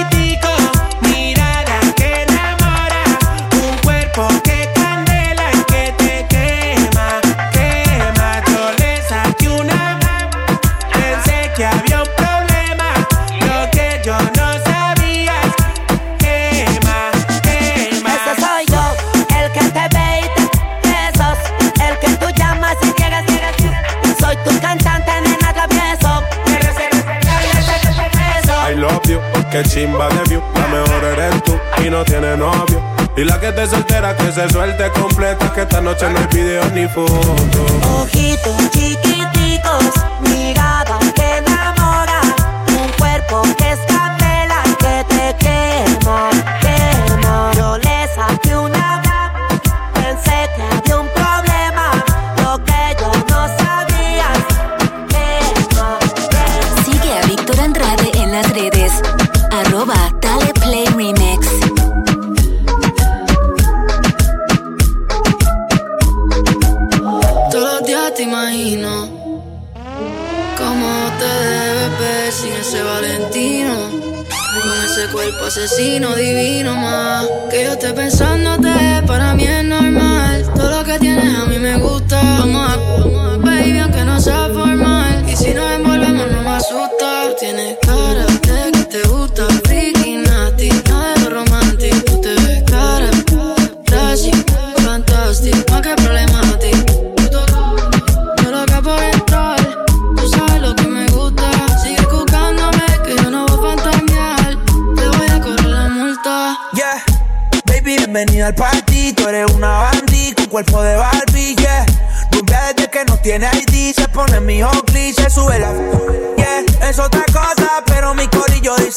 Que 29.54 29.62
chimba 29.66 30.10
de 30.10 30.24
view, 30.30 30.42
la 30.56 30.68
mejor 30.68 31.04
eres 31.04 31.44
tú 31.44 31.56
y 31.86 31.88
no 31.88 32.04
tiene 32.04 32.36
novio. 32.36 32.82
Y 33.16 33.24
la 33.24 33.40
que 33.40 33.52
te 33.52 33.68
soltera, 33.68 34.18
que 34.18 34.32
se 34.32 34.50
suelte 34.50 34.90
completa, 34.90 35.54
que 35.54 35.62
esta 35.62 35.80
noche 35.80 36.10
no 36.10 36.18
hay 36.18 36.26
video 36.32 36.64
ni 36.74 36.88
foto. 36.88 37.64
Ojitos 38.02 38.72
chiquiticos 38.72 40.13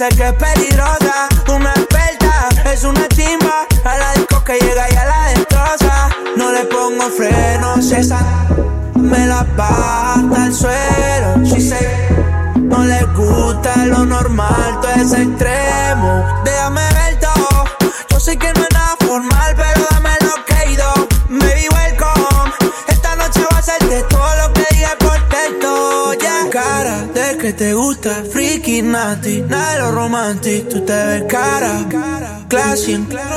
a 0.06 0.16
good. 0.16 0.55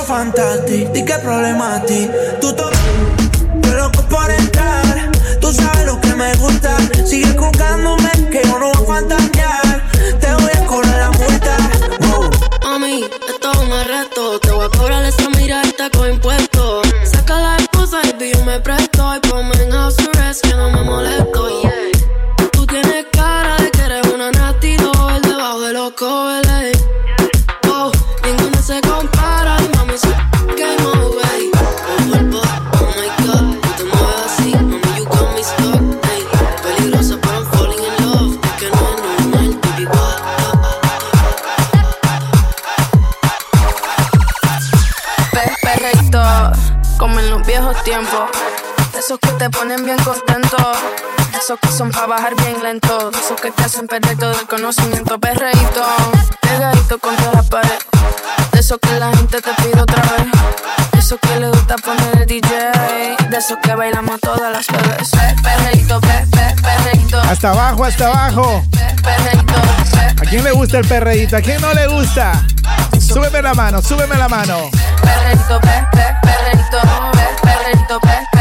fantastic, 0.10 0.92
di 0.92 1.06
que 1.06 1.14
problematic. 1.20 2.10
Tú 2.42 2.56
yo 3.62 3.74
loco 3.76 4.02
por 4.10 4.32
entrar, 4.32 5.12
tú 5.40 5.54
sabes 5.54 5.86
lo 5.86 6.02
que 6.02 6.16
me 6.16 6.34
gusta. 6.38 6.76
Sigue 7.06 7.32
jugándome 7.38 8.10
que 8.32 8.42
yo 8.44 8.58
no 8.58 8.72
voy 8.72 8.84
a 8.84 9.02
fantasear. 9.02 9.84
Te 10.20 10.34
voy 10.34 10.52
a 10.52 10.66
cobrar 10.66 10.98
la 10.98 11.12
multa. 11.12 11.58
Wow. 12.00 12.32
Mami, 12.64 13.04
esto 13.04 13.52
es 13.52 13.58
un 13.60 13.72
arresto. 13.72 14.40
Te 14.40 14.52
voy 14.52 14.66
a 14.66 14.70
cobrar 14.70 15.06
esa 15.06 15.30
mirada 15.30 15.90
con 15.96 16.10
impuestos. 16.10 16.88
Saca 17.04 17.40
la 17.40 17.58
esposa 17.58 18.00
y 18.04 18.34
yo 18.34 18.44
me 18.46 18.60
presto. 18.62 19.16
Y 19.16 19.20
ponme 19.30 19.56
en 19.64 19.72
house 19.72 19.96
arrest 20.12 20.42
que 20.44 20.56
no 20.56 20.72
me 20.72 20.82
molesto. 20.82 21.62
Yeah. 21.62 22.50
Tú 22.52 22.66
tienes 22.66 23.06
cara 23.12 23.58
de 23.58 23.70
que 23.70 23.82
eres 23.84 24.08
una 24.08 24.32
nasty 24.32 24.74
el 24.74 25.22
debajo 25.22 25.62
de 25.62 25.74
los 25.74 25.92
cobeles. 25.92 26.78
Oh, 27.70 27.92
ninguno 28.24 28.60
se 28.64 28.82
compara. 28.82 29.39
esos 51.50 51.60
que 51.62 51.76
son 51.76 51.90
para 51.90 52.06
bajar 52.06 52.36
bien 52.36 52.62
lento, 52.62 53.10
de 53.10 53.18
esos 53.18 53.42
que 53.42 53.50
te 53.50 53.64
hacen 53.64 53.88
perder 53.88 54.16
todo 54.20 54.40
el 54.40 54.46
conocimiento, 54.46 55.20
perreíto, 55.20 55.84
pegadito 56.42 57.00
contra 57.00 57.32
la 57.34 57.42
pared, 57.42 57.80
de 58.52 58.60
esos 58.60 58.78
que 58.80 59.00
la 59.00 59.10
gente 59.18 59.42
te 59.42 59.52
pide 59.56 59.82
otra 59.82 60.04
vez, 60.04 60.28
de 60.92 61.00
esos 61.00 61.20
que 61.20 61.40
le 61.40 61.50
gusta 61.50 61.76
poner 61.78 62.22
el 62.22 62.28
DJ, 62.28 62.52
de 63.32 63.38
esos 63.38 63.58
que 63.64 63.74
bailamos 63.74 64.20
todas 64.20 64.52
las 64.52 64.68
veces, 64.68 65.42
perreíto, 65.42 66.00
perreíto. 66.02 67.20
Hasta 67.22 67.50
abajo, 67.50 67.84
hasta 67.84 68.06
abajo. 68.06 68.64
¿A 70.22 70.26
quién 70.30 70.44
le 70.44 70.52
gusta 70.52 70.78
el 70.78 70.88
perreíto? 70.88 71.36
¿A 71.36 71.42
quién 71.42 71.60
no 71.62 71.74
le 71.74 71.88
gusta? 71.88 72.46
Súbeme 73.00 73.42
la 73.42 73.56
mano, 73.56 73.82
súbeme 73.82 74.16
la 74.18 74.30
mano. 74.30 74.70
Perreíto, 75.02 75.60
perreíto, 75.62 76.78
perreíto, 77.42 78.00
perreíto. 78.00 78.39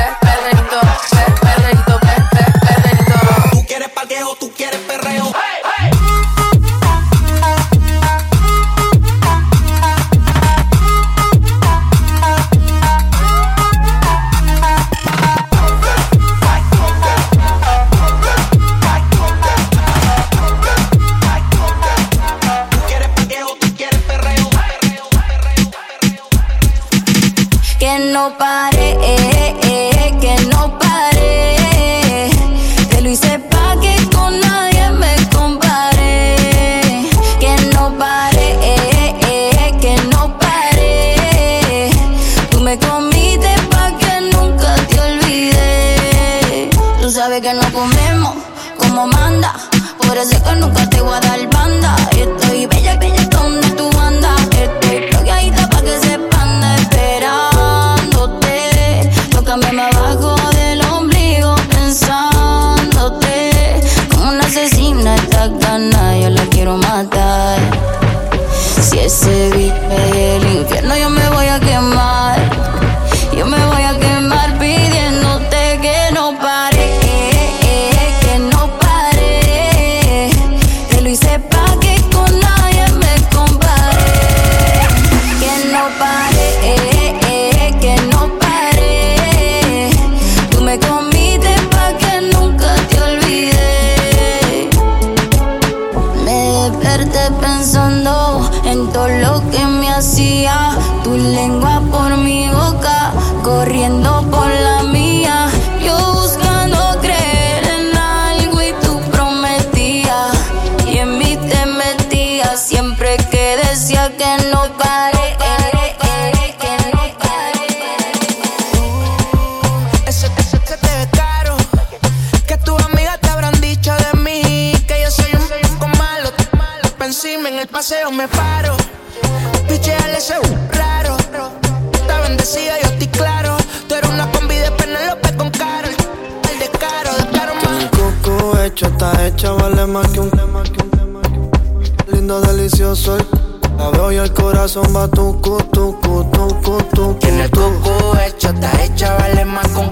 corazón 144.58 144.92
va 144.92 145.06
tucu, 145.06 145.56
tucu, 145.70 146.24
tucu, 146.32 146.78
tucu. 146.92 147.18
Tiene 147.20 147.48
tucu 147.48 147.92
hecho, 148.26 148.48
está 148.48 148.82
hecha, 148.82 149.16
vale 149.16 149.44
macón. 149.44 149.88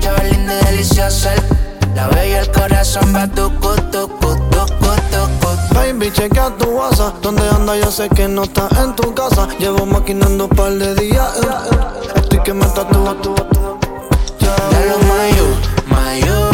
Chavalín 0.00 0.46
de 0.46 0.54
delicioso, 0.66 1.30
la 1.94 2.08
bella 2.08 2.40
el 2.40 2.52
corazón 2.52 3.14
va 3.14 3.26
tucu, 3.26 3.74
tucu, 3.90 4.36
tucu, 4.50 4.90
tucu. 5.10 5.74
Baby, 5.74 6.12
chequea 6.12 6.50
tu 6.58 6.66
WhatsApp, 6.66 7.14
donde 7.22 7.48
anda 7.48 7.74
yo 7.74 7.90
sé 7.90 8.10
que 8.10 8.28
no 8.28 8.42
está 8.42 8.68
en 8.82 8.94
tu 8.94 9.14
casa. 9.14 9.48
Llevo 9.58 9.86
maquinando 9.86 10.44
un 10.44 10.50
par 10.50 10.72
de 10.72 10.94
días, 10.96 11.40
estoy 12.16 12.40
que 12.40 12.52
me 12.52 12.66
tatúa, 12.66 13.16
tu 13.22 13.34
Ya 14.40 14.54
lo 14.88 14.98
mayo, 15.08 15.46
mayo. 15.86 16.45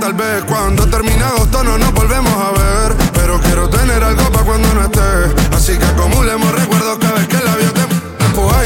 tal 0.00 0.12
vez 0.14 0.44
cuando 0.44 0.86
termine 0.88 1.22
agosto 1.22 1.62
no 1.62 1.78
nos 1.78 1.92
volvemos 1.92 2.32
a 2.32 2.50
ver. 2.52 2.96
Pero 3.12 3.40
quiero 3.40 3.68
tener 3.68 4.02
algo 4.02 4.24
para 4.30 4.44
cuando 4.44 4.74
no 4.74 4.82
esté. 4.82 5.54
Así 5.54 5.76
que 5.78 5.84
acumulemos 5.84 6.50
recuerdos 6.52 6.98
cada 6.98 7.14
vez 7.14 7.28
que 7.28 7.36
el 7.36 7.44
labio 7.44 7.72
te 7.72 7.84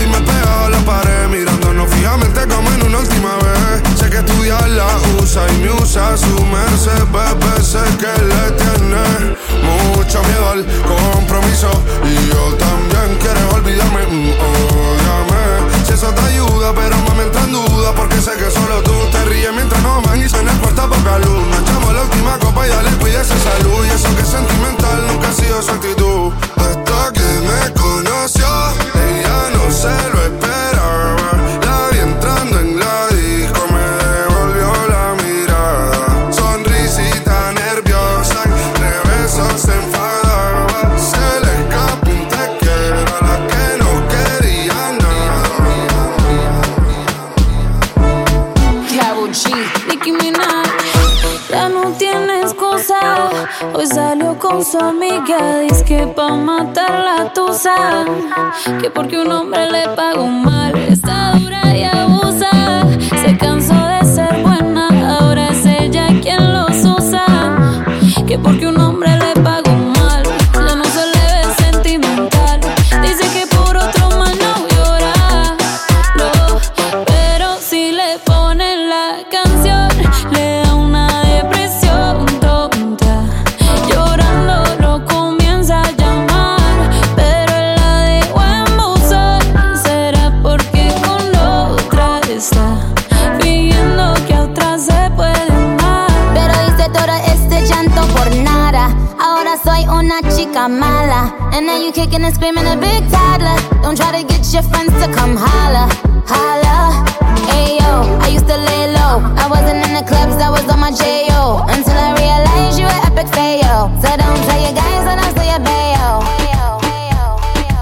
y 0.01 0.07
me 0.07 0.21
pegado 0.21 0.65
a 0.67 0.71
la 0.71 0.79
pared 0.79 1.29
Mirándonos 1.29 1.89
fijamente 1.91 2.41
como 2.47 2.71
en 2.71 2.83
una 2.85 2.99
última 2.99 3.37
vez 3.37 3.99
Sé 3.99 4.09
que 4.11 4.19
estudiar 4.19 4.69
la 4.71 4.87
usa 5.21 5.47
y 5.53 5.59
me 5.59 5.71
usa 5.71 6.17
Su 6.17 6.47
merced, 6.47 7.05
bebé, 7.13 7.63
sé 7.63 7.79
que 7.99 8.13
le 8.31 8.51
tiene 8.53 9.37
Mucho 9.63 10.23
miedo 10.23 10.51
al 10.51 10.67
compromiso 10.85 11.71
última 22.29 22.39
copa 22.39 22.67
ya 22.67 22.83
le 22.83 22.91
pide 23.03 23.21
esa 23.21 23.39
salud. 23.39 23.87
Y 23.87 23.91
eso 23.91 24.15
que 24.17 24.23
es 24.23 24.29
sentimental 24.29 25.07
nunca 25.07 25.29
ha 25.29 25.33
sido 25.33 25.63
su 25.63 25.71
actitud. 25.71 26.33
Hasta 26.57 27.13
que 27.13 27.29
me 27.49 27.73
conoció, 27.75 28.47
ella 28.95 29.51
no 29.55 29.71
se 29.71 29.89
lo 30.13 30.28
con 54.39 54.65
su 54.65 54.79
amiga, 54.79 55.61
dice 55.61 55.85
que 55.85 56.07
pa' 56.07 56.37
matar 56.37 57.05
la 57.05 57.33
tusa, 57.33 58.05
que 58.81 58.91
porque 58.91 59.19
un 59.19 59.31
hombre 59.33 59.71
le 59.71 59.89
pagó 59.97 60.27
mal, 60.27 60.77
está 60.77 61.33
dura 61.33 61.77
y 61.77 61.83
abusa, 61.85 62.87
se 63.23 63.37
cansó 63.37 63.75
de 63.75 64.05
ser 64.05 64.43
buena, 64.43 64.89
ahora 65.19 65.49
es 65.49 65.65
ella 65.67 66.09
quien 66.23 66.53
los 66.53 66.85
usa, 66.85 67.25
que 68.27 68.39
porque 68.39 68.67
un 68.67 68.78
Don't 103.83 103.97
try 103.97 104.13
to 104.13 104.23
get 104.27 104.53
your 104.53 104.63
friends 104.63 104.93
to 105.03 105.09
come 105.13 105.37
holla, 105.37 105.89
you 112.79 112.87
don't 114.17 114.45
say 114.47 114.73
bayo. 115.59 116.23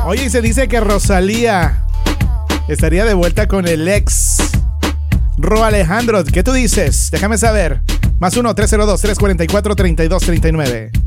Oye, 0.06 0.30
se 0.30 0.40
dice 0.40 0.66
que 0.68 0.80
Rosalía 0.80 1.84
estaría 2.68 3.04
de 3.04 3.12
vuelta 3.12 3.46
con 3.48 3.68
el 3.68 3.86
ex 3.86 4.38
Ro 5.36 5.62
Alejandro. 5.62 6.24
¿Qué 6.24 6.42
tú 6.42 6.52
dices? 6.52 7.10
Déjame 7.10 7.36
saber. 7.36 7.82
Más 8.18 8.34
1-302-344-3239. 8.36 11.05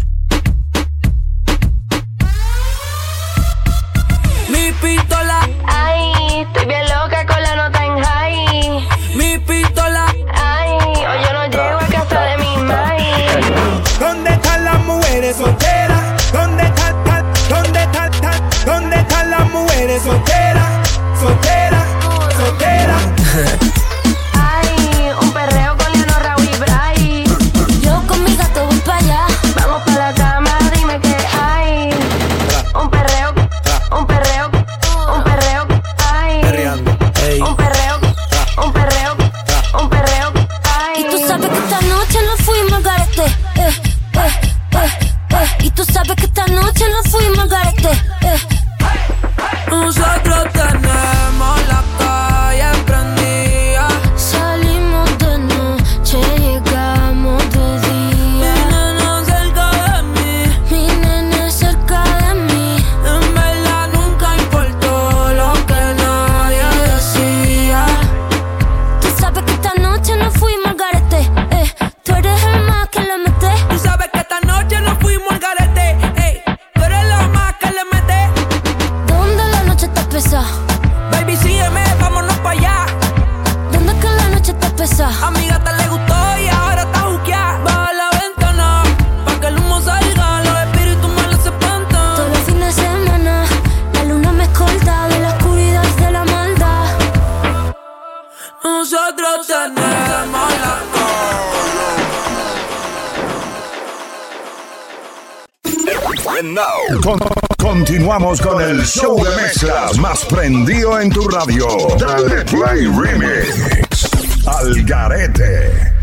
más 110.00 110.24
prendido 110.26 111.00
en 111.02 111.10
tu 111.10 111.28
radio. 111.28 111.68
Dale 112.00 112.46
Play 112.46 112.88
Remix 112.88 114.10
al 114.48 114.84
Garete. 114.86 115.94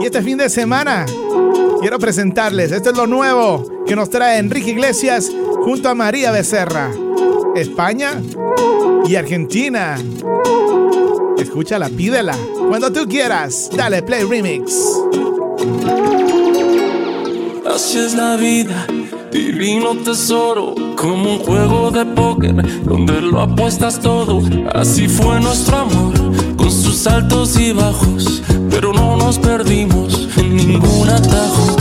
Y 0.00 0.04
este 0.04 0.22
fin 0.22 0.36
de 0.36 0.50
semana 0.50 1.06
quiero 1.80 1.98
presentarles, 1.98 2.72
esto 2.72 2.90
es 2.90 2.96
lo 2.96 3.06
nuevo 3.06 3.84
que 3.86 3.96
nos 3.96 4.10
trae 4.10 4.38
Enrique 4.38 4.70
Iglesias 4.72 5.30
junto 5.64 5.88
a 5.88 5.94
María 5.94 6.30
Becerra. 6.30 6.90
España 7.56 8.20
y 9.06 9.16
Argentina. 9.16 9.96
Escúchala, 11.38 11.88
pídela. 11.88 12.36
Cuando 12.68 12.92
tú 12.92 13.08
quieras, 13.08 13.70
dale 13.74 14.02
Play 14.02 14.24
Remix. 14.24 14.74
Así 17.66 17.98
es 17.98 18.14
la 18.14 18.36
vida 18.36 18.86
divino 19.30 19.94
tesoro, 19.96 20.74
como 20.96 21.34
un 21.34 21.38
juego 21.38 21.90
de 21.90 22.04
póker 22.04 22.84
donde 22.84 23.20
lo 23.20 23.40
apuestas 23.40 24.00
todo. 24.00 24.42
Así 24.74 25.08
fue 25.08 25.40
nuestro 25.40 25.78
amor, 25.78 26.12
con 26.56 26.70
sus 26.70 27.06
altos 27.06 27.58
y 27.58 27.72
bajos, 27.72 28.42
pero 28.70 28.92
no 28.92 29.16
nos 29.16 29.38
perdimos 29.38 30.28
en 30.36 30.56
ningún 30.56 31.08
atajo. 31.08 31.79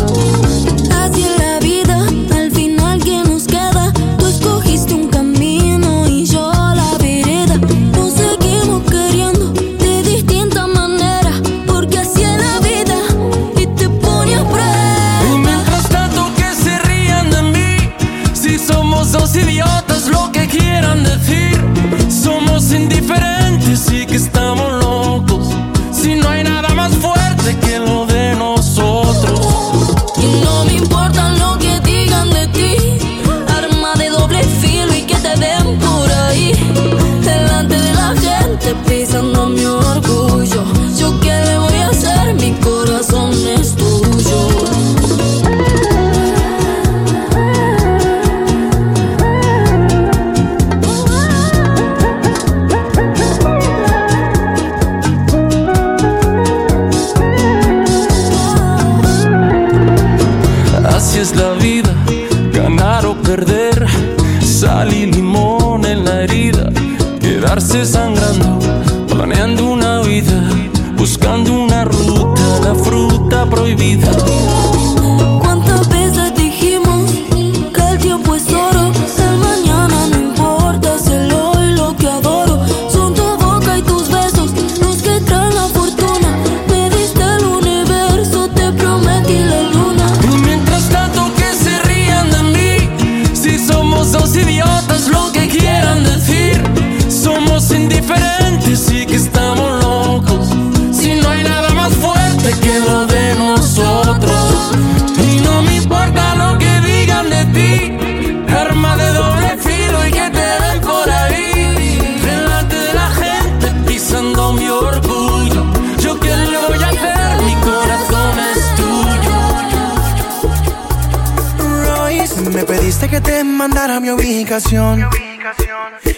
Que 123.10 123.22
te 123.22 123.44
mandara 123.44 124.00
mi 124.00 124.10
ubicación. 124.12 125.08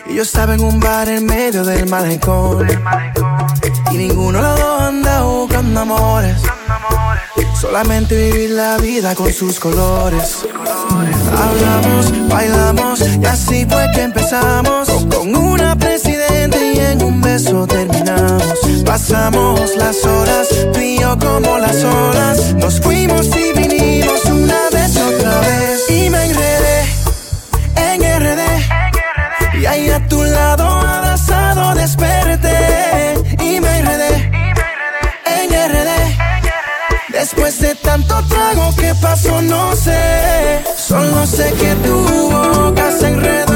Y 0.08 0.16
yo 0.16 0.24
estaba 0.24 0.56
en 0.56 0.64
un 0.64 0.80
bar 0.80 1.08
en 1.08 1.26
medio 1.26 1.64
del 1.64 1.88
malecón. 1.88 2.68
Y 3.92 3.98
ninguno 3.98 4.42
de 4.42 4.48
los 4.48 4.60
dos 4.60 4.82
anda 4.82 5.22
buscando 5.22 5.80
amores. 5.80 6.38
Solamente 7.60 8.16
vivir 8.16 8.52
la 8.52 8.78
vida 8.78 9.16
con 9.16 9.32
sus 9.32 9.60
colores. 9.60 10.46
Hablamos, 11.38 12.30
bailamos 12.30 13.02
y 13.02 13.26
así 13.26 13.66
fue 13.66 13.90
que 13.94 14.02
empezamos. 14.04 14.90
Con 14.90 15.36
una 15.36 15.76
presidenta 15.78 16.58
y 16.58 16.80
en 16.80 17.04
un 17.04 17.22
beso 17.22 17.66
terminamos. 17.68 18.44
Pasamos 18.86 19.76
las 19.78 20.04
horas, 20.06 20.50
tú 20.74 20.80
y 20.80 21.00
yo 21.00 21.18
como 21.20 21.58
las 21.58 21.84
olas. 21.84 22.54
Nos 22.56 22.82
fuimos 22.82 23.28
y 23.28 23.54
vinimos 23.58 24.26
una 24.26 24.70
vez 24.72 24.98
otra 24.98 25.40
vez. 25.40 25.90
Y 25.90 26.10
me 26.10 26.26
enredé 26.26 26.61
Y 29.62 29.66
ahí 29.68 29.92
a 29.92 30.00
tu 30.08 30.24
lado 30.24 30.64
abrazado 30.66 31.76
desperté. 31.76 33.14
Y 33.40 33.60
me 33.60 33.78
enredé 33.78 34.32
en 35.38 35.50
RD. 35.52 37.14
Después 37.14 37.62
de 37.62 37.76
tanto 37.76 38.24
trago 38.24 38.76
que 38.76 38.96
pasó, 38.96 39.40
no 39.44 39.76
sé. 39.76 40.64
Solo 40.76 41.28
sé 41.28 41.54
que 41.54 41.76
tu 41.76 41.96
boca 42.32 42.92
se 42.92 43.08
enredó 43.10 43.51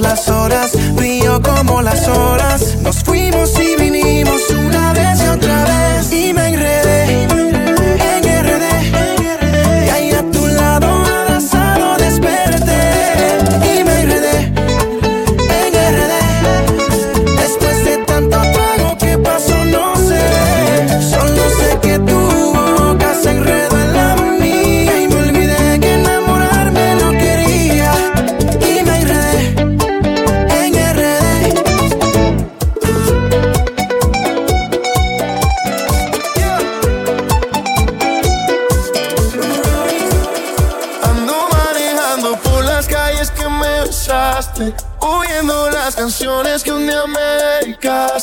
Las 0.00 0.28
horas, 0.28 0.72
río 0.96 1.42
como 1.42 1.82
las 1.82 2.06
horas. 2.08 2.39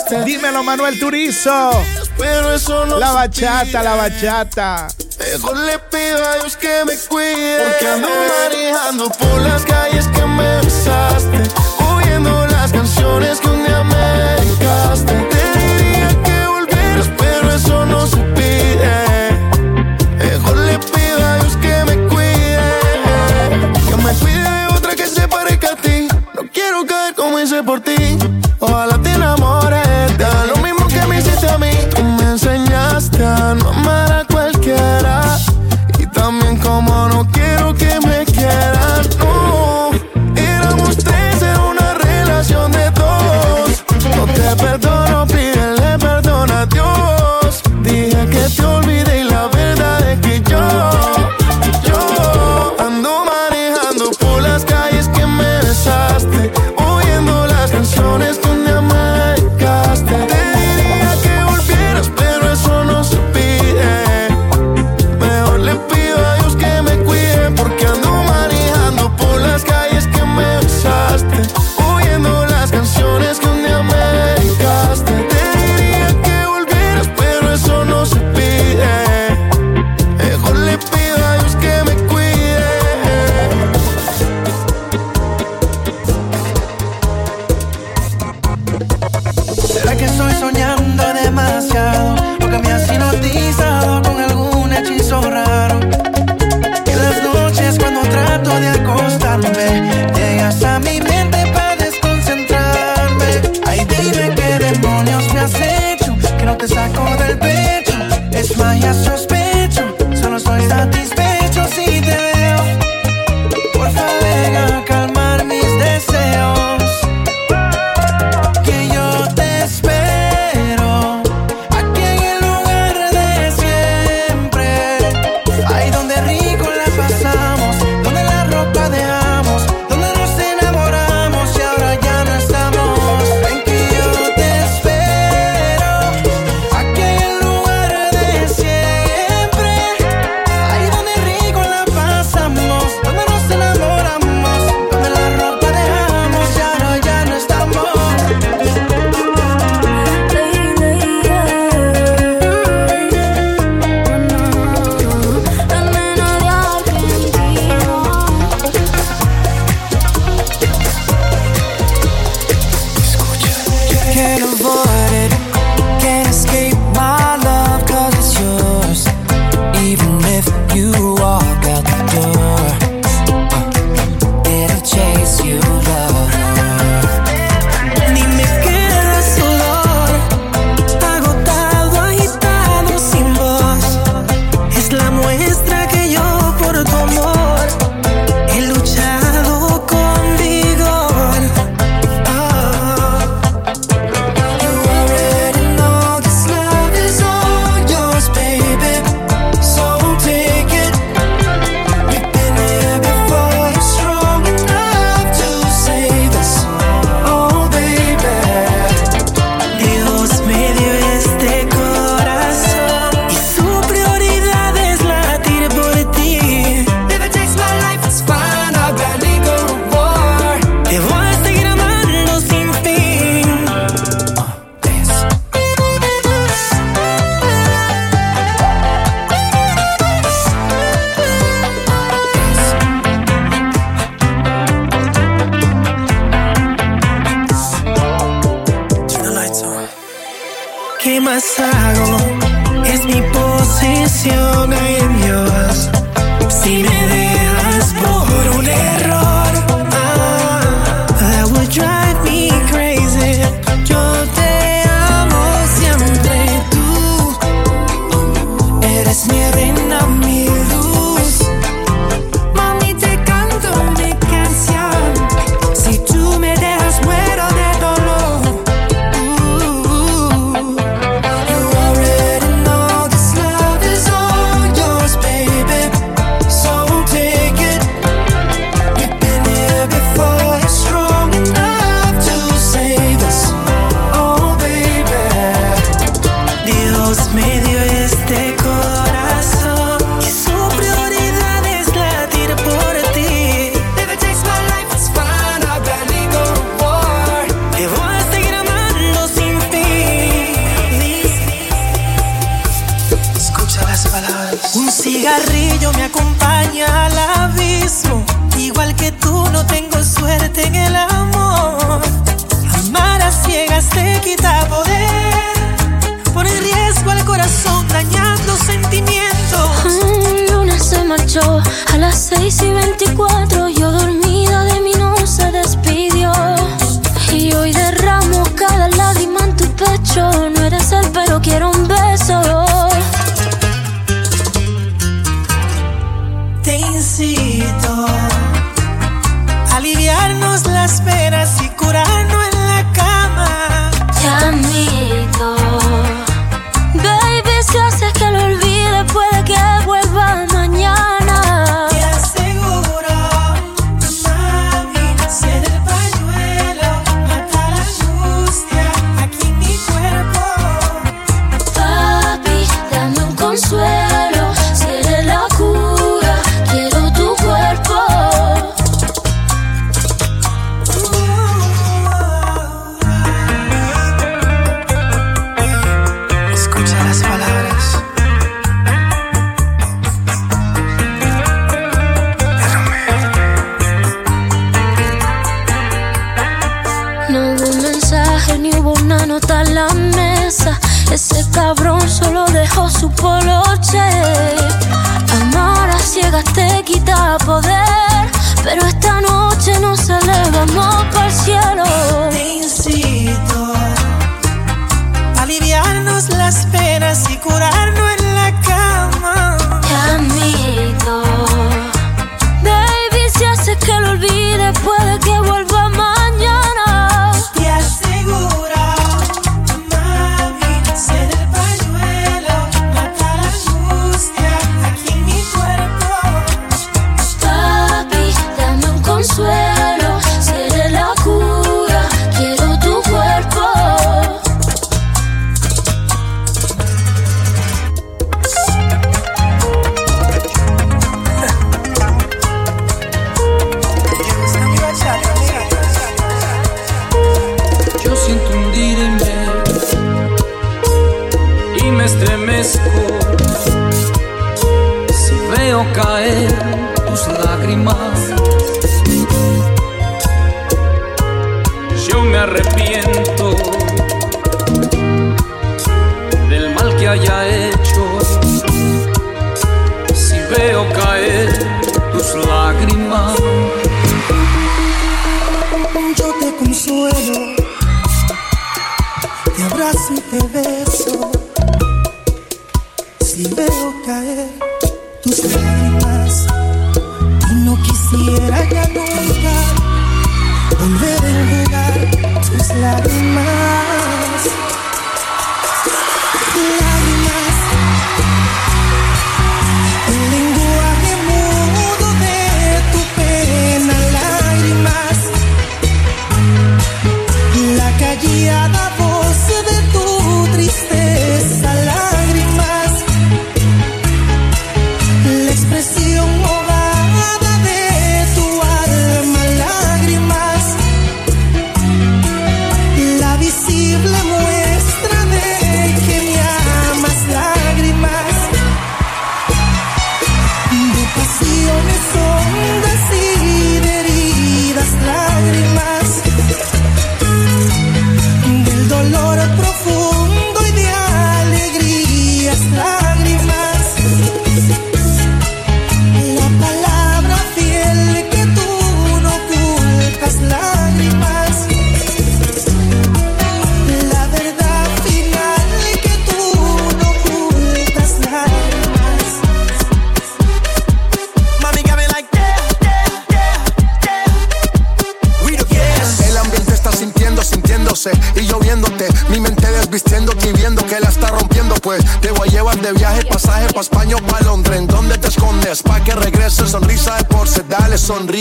Dímelo, 0.10 0.64
Manuel 0.64 1.00
Turizo. 1.00 1.72
Pero 2.18 2.56
eso 2.56 2.86
no 2.86 2.98
la 2.98 3.12
bachata, 3.12 3.84
la 3.84 3.96
bachata. 3.96 4.88
Mejor 5.20 5.58
le 5.58 5.80
pido 5.80 6.26
a 6.26 6.36
Dios 6.36 6.56
que 6.56 6.84
me 6.86 6.96
cuide. 6.96 7.60
Porque 7.64 7.88
ando 7.88 8.08
manejando 8.08 9.10
por 9.10 9.42
las 9.42 9.64
calles 9.64 10.08
que 10.08 10.26
me 10.26 10.58
besaste. 10.62 11.44
Oyendo 11.94 12.48
las 12.48 12.72
canciones 12.72 13.40
que 13.40 13.57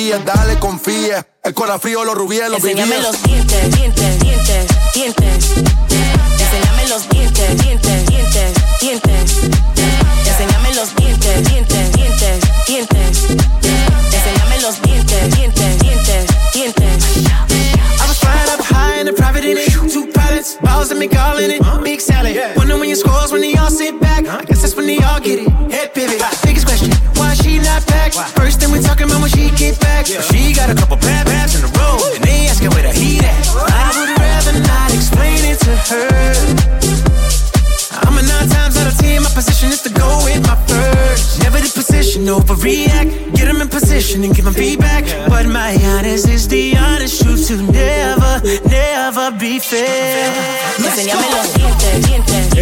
Dale, 0.06 0.35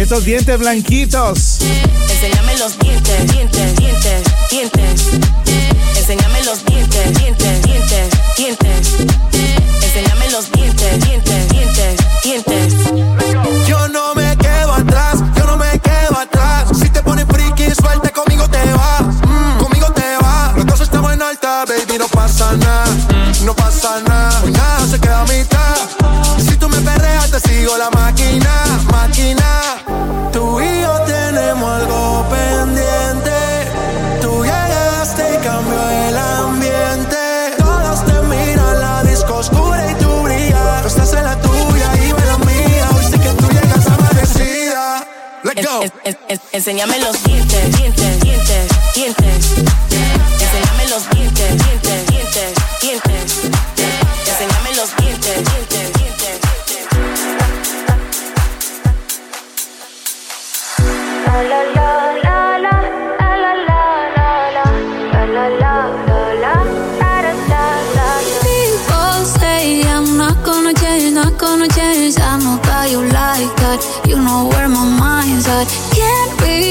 Esos 0.05 0.23
dientes 0.23 0.59
blanquitos. 0.59 1.57
Enséñame 2.11 2.55
los 2.59 2.77
dientes, 2.77 3.31
dientes, 3.31 3.75
dientes, 3.75 4.23
dientes. 4.51 5.01
Enséñame 5.97 6.43
los 6.43 6.63
dientes, 6.63 7.17
dientes, 7.17 7.61
dientes, 7.63 8.09
dientes. 8.37 8.93
Enséñame 9.81 10.29
los 10.29 10.51
dientes, 10.51 10.99
dientes, 11.07 11.49
dientes, 11.49 11.95
dientes. 12.23 12.73
Yo 13.67 13.87
no 13.87 14.13
me 14.13 14.37
quedo 14.37 14.73
atrás, 14.73 15.23
yo 15.35 15.45
no 15.47 15.57
me 15.57 15.79
quedo 15.79 16.19
atrás. 16.19 16.65
Si 16.79 16.87
te 16.87 17.01
pones 17.01 17.25
friki, 17.25 17.73
suelta 17.73 18.11
conmigo 18.11 18.47
te 18.47 18.63
va, 18.73 19.01
mm, 19.01 19.57
conmigo 19.57 19.91
te 19.91 20.17
va. 20.23 20.53
Los 20.55 20.67
dos 20.67 20.81
estamos 20.81 21.13
en 21.13 21.23
alta, 21.23 21.65
baby, 21.65 21.97
no 21.97 22.07
pasa 22.09 22.51
nada, 22.57 22.85
no 23.43 23.55
pasa 23.55 24.01
nada. 24.07 24.43
Nada 24.51 24.87
se 24.87 24.99
queda 24.99 25.21
a 25.21 25.25
mitad. 25.25 25.77
Si 26.47 26.55
tú 26.57 26.69
me 26.69 26.77
perreas, 26.81 27.31
te 27.31 27.39
sigo 27.39 27.75
la 27.75 27.89
máquina, 27.89 28.51
máquina. 28.91 29.74
Enséñame 46.55 46.97
los 46.99 47.21
dientes, 47.23 47.77
dientes, 47.77 48.19
dientes, 48.21 48.67
dientes. 48.95 49.55
Enséñame 50.39 50.89
los 50.89 51.09
dientes, 51.09 51.64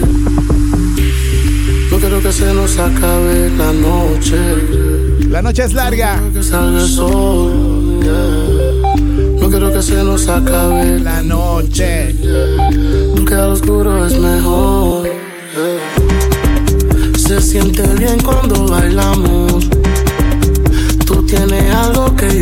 No 1.90 1.98
quiero 1.98 2.22
que 2.22 2.32
se 2.32 2.54
nos 2.54 2.78
acabe 2.78 3.50
la 3.58 3.72
noche. 3.72 4.38
La 5.28 5.42
noche 5.42 5.64
es 5.64 5.72
larga. 5.74 6.20
Que 6.32 6.42
salga 6.42 6.80
el 6.80 6.88
sol, 6.88 8.00
yeah. 8.02 9.40
No 9.40 9.48
quiero 9.50 9.72
que 9.72 9.82
se 9.82 10.04
nos 10.04 10.28
acabe 10.28 11.00
la 11.00 11.20
noche. 11.22 12.14
Porque 13.16 13.34
al 13.34 13.50
oscuro 13.50 14.06
es 14.06 14.18
mejor. 14.20 15.04
yeah. 15.04 15.99
Se 17.40 17.52
siente 17.52 17.82
bien 17.94 18.20
cuando 18.20 18.66
bailamos. 18.66 19.64
Tú 21.06 21.24
tienes 21.24 21.74
algo 21.74 22.14
que 22.14 22.38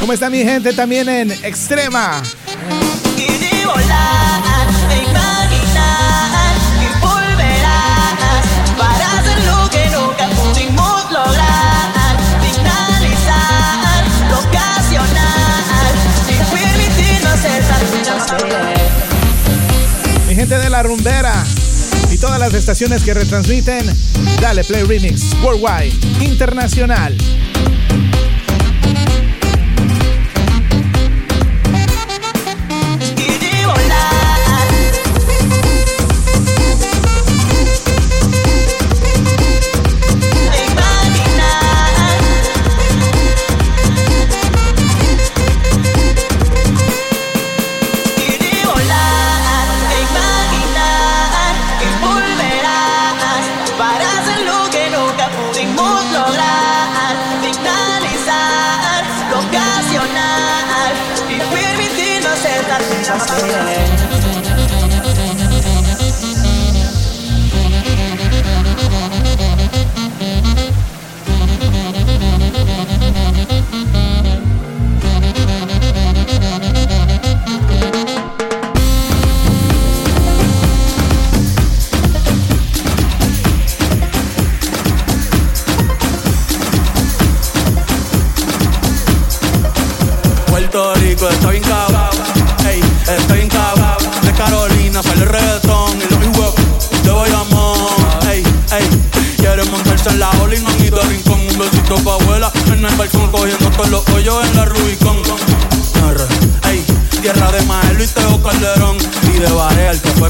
¿Cómo 0.00 0.12
está 0.12 0.28
mi 0.28 0.44
gente 0.44 0.72
también 0.74 1.08
en 1.08 1.32
Extrema? 1.42 2.22
Mi 20.26 20.34
gente 20.34 20.58
de 20.58 20.70
la 20.70 20.82
rumbera 20.82 21.44
todas 22.20 22.38
las 22.38 22.54
estaciones 22.54 23.02
que 23.02 23.14
retransmiten, 23.14 23.86
dale 24.40 24.64
Play 24.64 24.82
Remix 24.84 25.34
Worldwide 25.42 25.92
Internacional. 26.20 27.16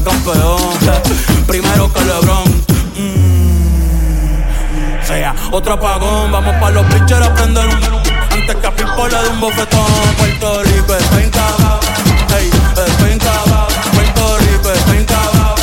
Campeón. 0.03 0.59
Primero 1.47 1.91
que 1.91 2.01
Lebron. 2.01 2.43
Mm, 2.95 3.59
sea 5.05 5.33
otro 5.51 5.73
apagón, 5.73 6.31
vamos 6.31 6.55
pa' 6.59 6.69
los 6.71 6.85
pitchers 6.87 7.25
a 7.25 7.33
prender 7.33 7.65
un 7.65 7.79
antes 8.31 8.55
que 8.55 8.67
a 8.67 8.75
Pipo 8.75 9.07
le 9.07 9.17
dé 9.17 9.29
un 9.29 9.39
bofetón. 9.39 9.85
Puerto 10.17 10.63
Rico 10.63 10.95
está 10.95 11.21
encabado, 11.23 11.79
ey, 12.37 12.49
está 12.87 13.09
encabado. 13.11 13.67
Puerto 13.93 14.37
Rico 14.39 14.71
está 14.71 14.95
encabado, 14.95 15.55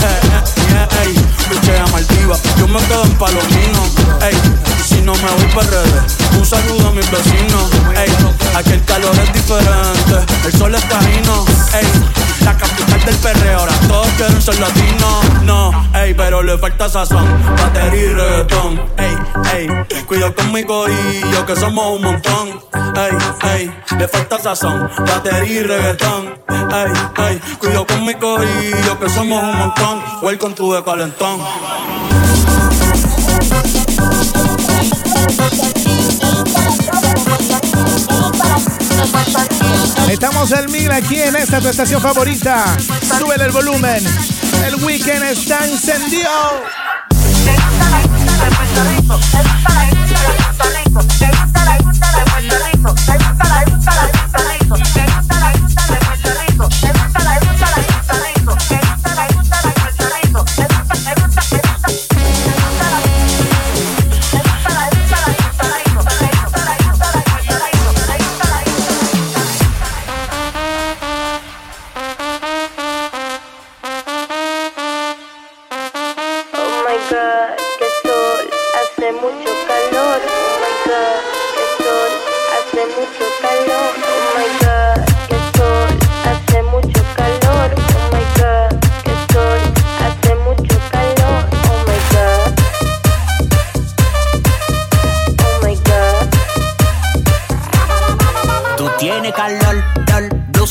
eh, 0.00 0.20
eh, 0.32 0.42
eh, 0.74 1.04
ey. 1.04 1.14
Pichea 1.50 1.86
Maldiva, 1.88 2.36
yo 2.58 2.68
me 2.68 2.80
quedo 2.80 3.04
en 3.04 3.14
Palomino, 3.18 3.82
ey. 4.22 4.36
Y 4.78 4.82
si 4.82 5.02
no 5.02 5.14
me 5.14 5.30
voy 5.30 5.48
para 5.54 5.70
redes, 5.70 6.16
un 6.38 6.44
saludo 6.44 6.88
a 6.88 6.92
mis 6.92 7.10
vecinos, 7.10 7.70
ey. 7.96 8.10
Aquí 8.56 8.72
el 8.72 8.84
calor 8.84 9.14
es 9.18 9.32
diferente, 9.32 10.32
el 10.46 10.52
sol 10.58 10.74
está 10.74 11.00
fino, 11.00 11.44
ey. 11.74 12.23
La 12.44 12.56
capital 12.56 13.04
del 13.04 13.16
perreo, 13.16 13.58
ahora 13.58 13.72
todos 13.88 14.06
quieren 14.16 14.42
ser 14.42 14.60
latinos, 14.60 15.24
no, 15.44 15.88
ey, 15.94 16.14
pero 16.14 16.42
le 16.42 16.58
falta 16.58 16.88
sazón, 16.88 17.26
batería 17.56 18.04
y 18.04 18.14
reggaetón, 18.14 18.82
ey, 18.98 19.16
ey. 19.54 20.04
Cuidado 20.04 20.34
con 20.34 20.52
mi 20.52 20.64
corillo, 20.64 21.46
que 21.46 21.56
somos 21.56 21.96
un 21.96 22.02
montón, 22.02 22.60
ey, 22.96 23.16
ey. 23.54 23.72
Le 23.98 24.08
falta 24.08 24.38
sazón, 24.38 24.90
batería 25.06 25.60
y 25.60 25.62
reggaetón, 25.62 26.34
ey, 26.48 27.26
ey. 27.26 27.40
Cuidado 27.58 27.86
con 27.86 28.04
mi 28.04 28.14
corillo, 28.14 28.98
que 28.98 29.08
somos 29.08 29.42
un 29.42 29.58
montón, 29.58 30.02
welcome 30.22 30.54
to 30.54 30.74
the 30.74 30.82
calentón. 30.84 31.40
Estamos 40.14 40.52
el 40.52 40.68
mil 40.68 40.92
aquí 40.92 41.20
en 41.20 41.34
esta 41.34 41.60
tu 41.60 41.66
estación 41.66 42.00
favorita. 42.00 42.64
Súbele 43.18 43.46
el 43.46 43.50
volumen. 43.50 44.00
El 44.64 44.76
weekend 44.76 45.24
está 45.24 45.66
encendido. 45.66 46.30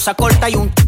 Blusa 0.04 0.50
y 0.50 0.56
un 0.56 0.83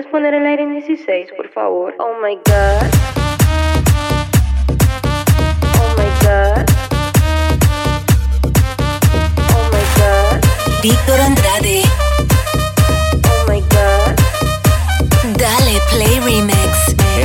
¿puedes 0.00 0.12
poner 0.12 0.34
el 0.34 0.46
aire 0.46 0.62
en 0.62 0.72
16, 0.72 1.32
por 1.36 1.48
favor? 1.50 1.94
Oh 1.98 2.14
my 2.22 2.34
god. 2.36 2.86
Oh 5.78 5.94
my 5.98 6.10
god. 6.24 6.64
Oh 9.52 9.70
my 9.70 9.84
god. 10.00 10.82
Víctor 10.82 11.20
Andrade. 11.20 11.99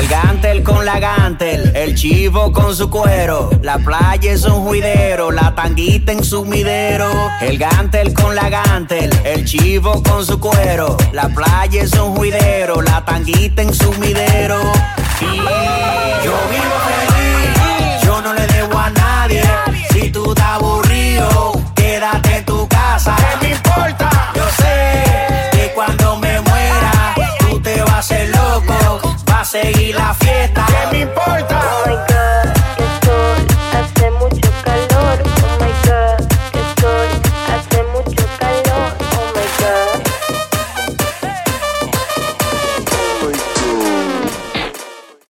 El 0.05 0.11
gantel 0.11 0.61
con 0.61 0.85
la 0.85 0.99
gantel, 0.99 1.75
el 1.75 1.95
chivo 1.95 2.51
con 2.53 2.75
su 2.75 2.91
cuero, 2.91 3.49
la 3.63 3.79
playa 3.79 4.33
es 4.33 4.43
un 4.43 4.63
juidero, 4.63 5.31
la 5.31 5.55
tanguita 5.55 6.11
en 6.11 6.23
su 6.23 6.45
midero. 6.45 7.09
El 7.41 7.57
gantel 7.57 8.13
con 8.13 8.35
la 8.35 8.47
gantel, 8.49 9.09
el 9.23 9.45
chivo 9.45 10.03
con 10.03 10.23
su 10.23 10.39
cuero, 10.39 10.95
la 11.11 11.27
playa 11.29 11.81
es 11.81 11.93
un 11.93 12.15
juidero, 12.15 12.83
la 12.83 13.03
tanguita 13.03 13.63
en 13.63 13.73
su 13.73 13.91
midero. 13.93 14.61
Yo 15.19 16.33
vivo 16.51 16.75
feliz, 16.85 18.03
yo 18.03 18.21
no 18.21 18.35
le 18.35 18.45
debo 18.45 18.77
a 18.77 18.91
nadie. 18.91 19.41
Si 19.89 20.11
tú 20.11 20.29
estás 20.29 20.61
aburrido, 20.61 21.53
quédate 21.73 22.37
en 22.37 22.45
tu 22.45 22.67
casa. 22.67 23.15
seguir 29.61 29.95
la 29.95 30.13
fiesta. 30.13 30.65
¿Qué 30.67 30.87
me 30.91 30.99
importa? 31.03 31.61
Oh. 31.61 32.54